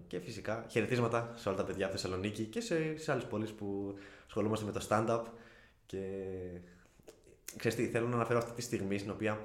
και 0.06 0.18
φυσικά 0.18 0.64
χαιρετίσματα 0.68 1.32
σε 1.34 1.48
όλα 1.48 1.58
τα 1.58 1.64
παιδιά 1.64 1.84
από 1.86 1.94
Θεσσαλονίκη 1.94 2.44
και 2.44 2.60
σε, 2.60 2.96
σε 2.96 3.12
άλλες 3.12 3.24
πόλεις 3.24 3.50
που 3.50 3.98
ασχολούμαστε 4.26 4.64
με 4.64 4.72
το 4.72 4.86
stand-up. 4.88 5.22
Και 5.86 5.98
ξέρεις 7.56 7.76
τι, 7.76 7.86
θέλω 7.86 8.08
να 8.08 8.14
αναφέρω 8.14 8.38
αυτή 8.38 8.52
τη 8.52 8.62
στιγμή 8.62 8.98
στην 8.98 9.10
οποία 9.10 9.38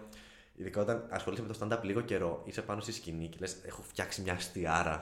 Ειδικά 0.59 0.81
όταν 0.81 1.05
ασχολείσαι 1.09 1.41
με 1.41 1.53
το 1.53 1.59
stand-up 1.61 1.83
λίγο 1.83 2.01
καιρό, 2.01 2.41
είσαι 2.45 2.61
πάνω 2.61 2.81
στη 2.81 2.91
σκηνή 2.91 3.27
και 3.27 3.37
λες: 3.39 3.57
Έχω 3.65 3.81
φτιάξει 3.81 4.21
μια 4.21 4.33
αστιάρα. 4.33 5.01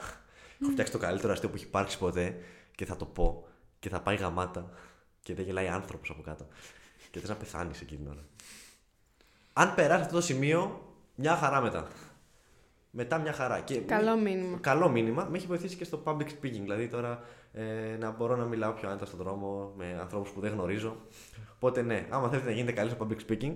Έχω 0.61 0.71
φτιάξει 0.71 0.91
το 0.91 0.97
καλύτερο 0.97 1.33
αστείο 1.33 1.49
που 1.49 1.55
έχει 1.55 1.65
υπάρξει 1.65 1.97
ποτέ 1.97 2.37
και 2.75 2.85
θα 2.85 2.95
το 2.95 3.05
πω. 3.05 3.47
Και 3.79 3.89
θα 3.89 4.01
πάει 4.01 4.15
γαμάτα. 4.15 4.69
Και 5.21 5.33
δεν 5.33 5.45
γελάει 5.45 5.67
άνθρωπος 5.67 6.09
από 6.09 6.21
κάτω. 6.21 6.47
Και 7.11 7.19
θες 7.19 7.29
να 7.29 7.35
πεθάνεις 7.35 7.81
εκείνη 7.81 8.01
την 8.01 8.11
ώρα. 8.11 8.23
Αν 9.53 9.73
περάσει 9.75 10.01
αυτό 10.01 10.13
το 10.15 10.21
σημείο, 10.21 10.93
μια 11.15 11.35
χαρά 11.35 11.61
μετά. 11.61 11.87
Μετά 12.89 13.17
μια 13.17 13.33
χαρά. 13.33 13.59
Και 13.59 13.79
καλό 13.79 14.17
μήνυμα. 14.17 14.57
Καλό 14.57 14.89
μήνυμα. 14.89 15.27
Με 15.29 15.37
έχει 15.37 15.47
βοηθήσει 15.47 15.75
και 15.75 15.83
στο 15.83 16.03
public 16.05 16.27
speaking. 16.27 16.61
Δηλαδή 16.61 16.87
τώρα 16.87 17.23
ε, 17.53 17.97
να 17.99 18.11
μπορώ 18.11 18.35
να 18.35 18.45
μιλάω 18.45 18.71
πιο 18.71 18.89
άνετα 18.89 19.05
στον 19.05 19.19
δρόμο 19.19 19.73
με 19.77 19.97
ανθρώπους 19.99 20.29
που 20.29 20.39
δεν 20.39 20.51
γνωρίζω. 20.51 20.97
Οπότε 21.55 21.81
ναι, 21.81 22.07
άμα 22.09 22.29
θέλετε 22.29 22.47
να 22.47 22.53
γίνετε 22.53 22.71
καλή 22.71 22.89
στο 22.89 23.07
public 23.07 23.31
speaking, 23.31 23.55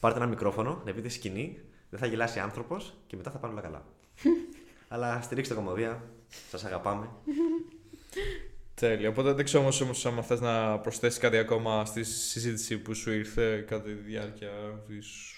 πάρτε 0.00 0.18
ένα 0.18 0.26
μικρόφωνο, 0.26 0.82
να 0.84 0.92
πείτε 0.92 1.08
σκηνή, 1.08 1.60
δεν 1.90 1.98
θα 1.98 2.06
γελάσει 2.06 2.38
άνθρωπος 2.38 2.94
και 3.06 3.16
μετά 3.16 3.30
θα 3.30 3.38
πάνε 3.38 3.52
όλα 3.52 3.62
καλά. 3.62 3.84
Αλλά 4.88 5.22
στηρίξτε 5.22 5.54
κομμωδία. 5.54 6.02
Σας 6.50 6.64
αγαπάμε. 6.64 7.10
Τέλεια. 8.74 9.08
Οπότε 9.08 9.32
δεν 9.32 9.44
ξέρω 9.44 9.62
όμως, 9.62 9.80
όμως 9.80 10.06
άμα 10.06 10.22
θες 10.22 10.40
να 10.40 10.78
προσθέσεις 10.78 11.18
κάτι 11.18 11.36
ακόμα 11.36 11.84
στη 11.84 12.04
συζήτηση 12.04 12.78
που 12.78 12.94
σου 12.94 13.12
ήρθε 13.12 13.60
κατά 13.60 13.82
τη 13.82 13.92
διάρκεια 13.92 14.50
της... 14.86 15.32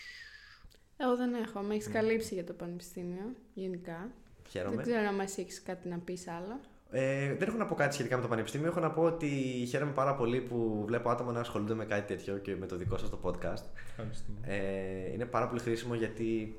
Εγώ 0.97 1.17
δεν 1.17 1.35
έχω. 1.35 1.61
Με 1.61 1.75
έχεις 1.75 1.89
καλύψει 1.89 2.35
για 2.35 2.45
το 2.45 2.53
πανεπιστήμιο, 2.53 3.35
γενικά. 3.55 4.11
Χαίρομαι. 4.49 4.77
Δεν 4.77 4.85
ξέρω 4.85 5.09
αν 5.09 5.21
εσύ 5.21 5.41
έχεις 5.41 5.63
κάτι 5.63 5.89
να 5.89 5.99
πεις 5.99 6.29
άλλο. 6.29 6.61
Ε, 6.91 7.35
δεν 7.35 7.49
έχω 7.49 7.57
να 7.57 7.67
πω 7.67 7.75
κάτι 7.75 7.95
σχετικά 7.95 8.17
με 8.17 8.23
το 8.23 8.29
Πανεπιστήμιο. 8.29 8.67
Έχω 8.69 8.81
να 8.81 8.91
πω 8.91 9.03
ότι 9.03 9.29
χαίρομαι 9.69 9.93
πάρα 9.93 10.15
πολύ 10.15 10.41
που 10.41 10.83
βλέπω 10.87 11.11
άτομα 11.11 11.33
να 11.33 11.41
ασχολούνται 11.41 11.75
με 11.75 11.85
κάτι 11.85 12.15
τέτοιο 12.15 12.39
και 12.39 12.57
με 12.57 12.67
το 12.67 12.77
δικό 12.77 12.97
σας 12.99 13.11
το 13.11 13.19
podcast. 13.23 13.63
Ευχαριστούμε. 13.91 14.39
Ε, 14.43 15.13
είναι 15.13 15.25
πάρα 15.25 15.49
πολύ 15.49 15.61
χρήσιμο 15.61 15.95
γιατί 15.95 16.59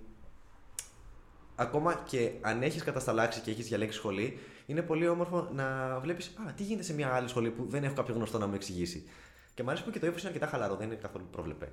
ακόμα 1.56 2.04
και 2.10 2.32
αν 2.42 2.62
έχεις 2.62 2.84
κατασταλάξει 2.84 3.40
και 3.42 3.52
έχεις 3.52 3.68
διαλέξει 3.68 3.98
σχολή, 3.98 4.38
είναι 4.66 4.82
πολύ 4.82 5.08
όμορφο 5.08 5.50
να 5.54 6.00
βλέπεις 6.00 6.28
Α, 6.28 6.54
τι 6.56 6.64
γίνεται 6.64 6.84
σε 6.84 6.94
μια 6.94 7.14
άλλη 7.14 7.28
σχολή 7.28 7.50
που 7.50 7.66
δεν 7.70 7.84
έχω 7.84 7.94
κάποιο 7.94 8.14
γνωστό 8.16 8.38
να 8.38 8.48
μου 8.48 8.54
εξηγήσει. 8.54 9.10
Και 9.54 9.64
μου 9.64 9.70
αρέσει 9.70 9.86
που 9.86 9.92
και 9.92 10.00
το 10.00 10.08
ύφος 10.08 10.20
είναι 10.22 10.30
αρκετά 10.30 10.48
χαλαρό, 10.48 10.76
δεν 10.76 10.88
είναι 10.88 10.96
καθόλου 11.02 11.26
προβλεπέ. 11.32 11.72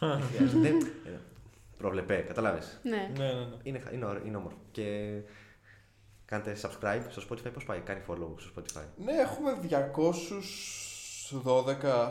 Δεν 0.00 0.20
χρειάζεται. 0.34 0.60
Δεν- 0.68 0.80
ε, 1.06 1.18
Προβλεπέ, 1.78 2.16
καταλάβει. 2.16 2.60
Ναι. 2.82 3.10
ναι, 3.18 3.24
ναι, 3.24 3.32
ναι. 3.32 3.46
Είναι, 3.62 3.78
χα- 3.78 3.92
είναι, 3.92 4.04
ωραίο- 4.04 4.22
είναι 4.26 4.36
όμορφο. 4.36 4.58
Και 4.70 5.10
κάντε 6.34 6.56
subscribe 6.62 7.02
στο 7.08 7.22
Spotify. 7.30 7.52
Πώς 7.54 7.64
πάει, 7.64 7.80
κάνει 7.80 8.00
follow 8.08 8.34
στο 8.36 8.50
Spotify; 8.56 8.82
Ναι, 9.04 9.12
έχουμε 9.12 9.58
212, 9.62 9.76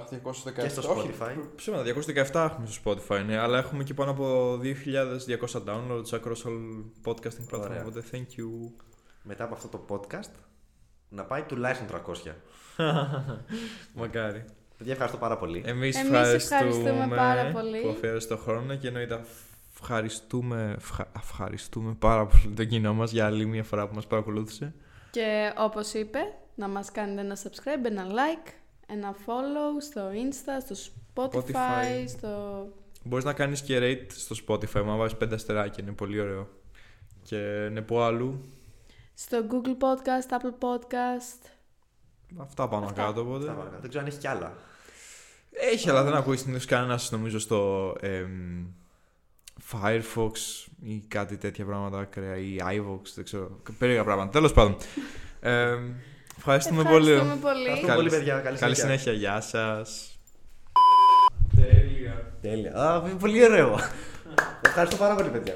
217. 0.10 0.62
Και 0.62 0.70
στο 0.70 0.92
όχι, 0.92 1.10
Spotify. 1.20 1.48
Ψέματα, 1.56 1.84
217 1.84 2.50
έχουμε 2.52 2.68
στο 2.68 2.82
Spotify, 2.86 3.24
ναι, 3.26 3.38
αλλά 3.38 3.58
έχουμε 3.58 3.84
και 3.84 3.94
πάνω 3.94 4.12
από 4.12 4.58
2.200 4.64 5.64
downloads 5.66 6.10
across 6.10 6.44
all 6.46 6.84
podcasting 7.06 7.48
platforms. 7.52 7.62
Ωραία. 7.62 7.82
Οπότε 7.82 8.04
thank 8.12 8.40
you. 8.40 8.72
Μετά 9.24 9.44
από 9.44 9.54
αυτό 9.54 9.68
το 9.68 9.86
podcast 9.90 10.32
να 11.10 11.24
πάει 11.24 11.42
τουλάχιστον 11.42 11.88
300. 11.88 12.32
Μακάρι. 13.94 14.46
Παιδιά, 14.78 14.94
ευχαριστώ 14.94 15.20
πάρα 15.20 15.38
πολύ. 15.38 15.64
Εμείς, 15.66 15.98
Εμείς 15.98 16.12
ευχαριστούμε, 16.12 16.60
ευχαριστούμε 16.62 17.16
πάρα 17.16 17.52
πολύ. 17.52 17.82
που 17.82 17.90
αφιέρωσες 17.90 18.28
το 18.30 18.38
χρόνο 18.38 18.76
και 18.76 18.88
εννοείται 18.88 19.14
ευχαριστούμε, 19.84 20.74
ευχα- 20.78 21.12
ευχαριστούμε 21.16 21.94
πάρα 22.00 22.26
πολύ 22.26 22.54
το 22.56 22.66
κοινό 22.66 22.94
μας 22.94 23.12
για 23.12 23.26
άλλη 23.26 23.46
μια 23.46 23.64
φορά 23.64 23.88
που 23.88 23.96
μας 23.96 24.08
παρακολούθησε. 24.08 24.74
Και 25.12 25.54
όπως 25.58 25.94
είπε, 25.94 26.20
να 26.56 26.68
μας 26.68 26.92
κάνετε 26.92 27.22
ένα 27.22 27.38
subscribe, 27.44 27.86
ένα 27.86 28.06
like, 28.08 28.52
ένα 28.88 29.16
follow 29.26 29.82
στο 29.82 30.10
Insta, 30.10 30.74
στο 30.74 30.92
Spotify, 31.16 31.36
Spotify. 31.38 32.08
στο... 32.08 32.66
Μπορείς 33.04 33.26
να 33.26 33.34
κάνεις 33.34 33.62
και 33.62 33.80
rate 33.82 34.12
στο 34.12 34.36
Spotify, 34.48 34.84
μα 34.86 34.96
βάζεις 34.96 35.18
πέντε 35.18 35.36
αστεράκια, 35.36 35.84
είναι 35.84 35.94
πολύ 35.94 36.20
ωραίο. 36.20 36.50
Και 37.24 37.70
ναι, 37.72 37.82
πω 37.82 38.04
αλλού, 38.04 38.40
στο 39.14 39.46
Google 39.50 39.84
Podcast, 39.84 40.34
Apple 40.38 40.66
Podcast. 40.68 41.50
αυτά 42.38 42.68
πάνω 42.68 42.86
Αυτά. 42.86 43.04
κάτω 43.04 43.22
οπότε. 43.22 43.44
Αυτά 43.44 43.54
παρακάτω. 43.54 43.80
Δεν 43.82 43.90
ξέρω 43.90 44.04
αν 44.04 44.10
έχεις 44.10 44.20
κι 44.22 44.28
άλλα. 44.28 44.54
Έχει, 45.52 45.90
αλλά 45.90 46.04
δεν 46.04 46.14
ακούει 46.14 46.38
συνήθως 46.38 46.66
κανένας 46.66 47.12
νομίζω 47.12 47.40
στο 47.40 47.94
εμ, 48.00 48.66
Firefox 49.72 50.32
ή 50.84 51.04
κάτι 51.08 51.38
τέτοια 51.38 51.66
πράγματα 51.66 52.00
ακραία 52.00 52.38
ή 52.38 52.56
iVox, 52.70 53.02
δεν 53.16 53.24
ξέρω. 53.24 53.62
Περίεργα 53.78 54.04
πράγματα. 54.04 54.30
Τέλος 54.32 54.54
πάντων. 54.54 54.78
Εμ, 55.40 55.92
ευχαριστούμε, 56.38 56.84
πολύ. 56.84 57.12
Ευχαριστούμε 57.12 57.42
πολύ. 57.42 57.62
Ευχαριστούμε 57.64 57.96
πολύ, 57.96 58.10
παιδιά. 58.10 58.40
Καλή, 58.40 58.58
Καλή 58.58 58.76
συνέχεια. 58.76 59.00
συνέχεια. 59.00 59.12
Γεια 59.14 59.42
σας. 59.42 60.18
Τέλεια. 61.56 62.34
Τέλεια. 62.42 62.74
Α, 62.76 63.02
πολύ 63.02 63.44
ωραίο. 63.44 63.80
Ευχαριστώ 64.66 64.98
πάρα 64.98 65.16
πολύ, 65.16 65.30
παιδιά. 65.30 65.54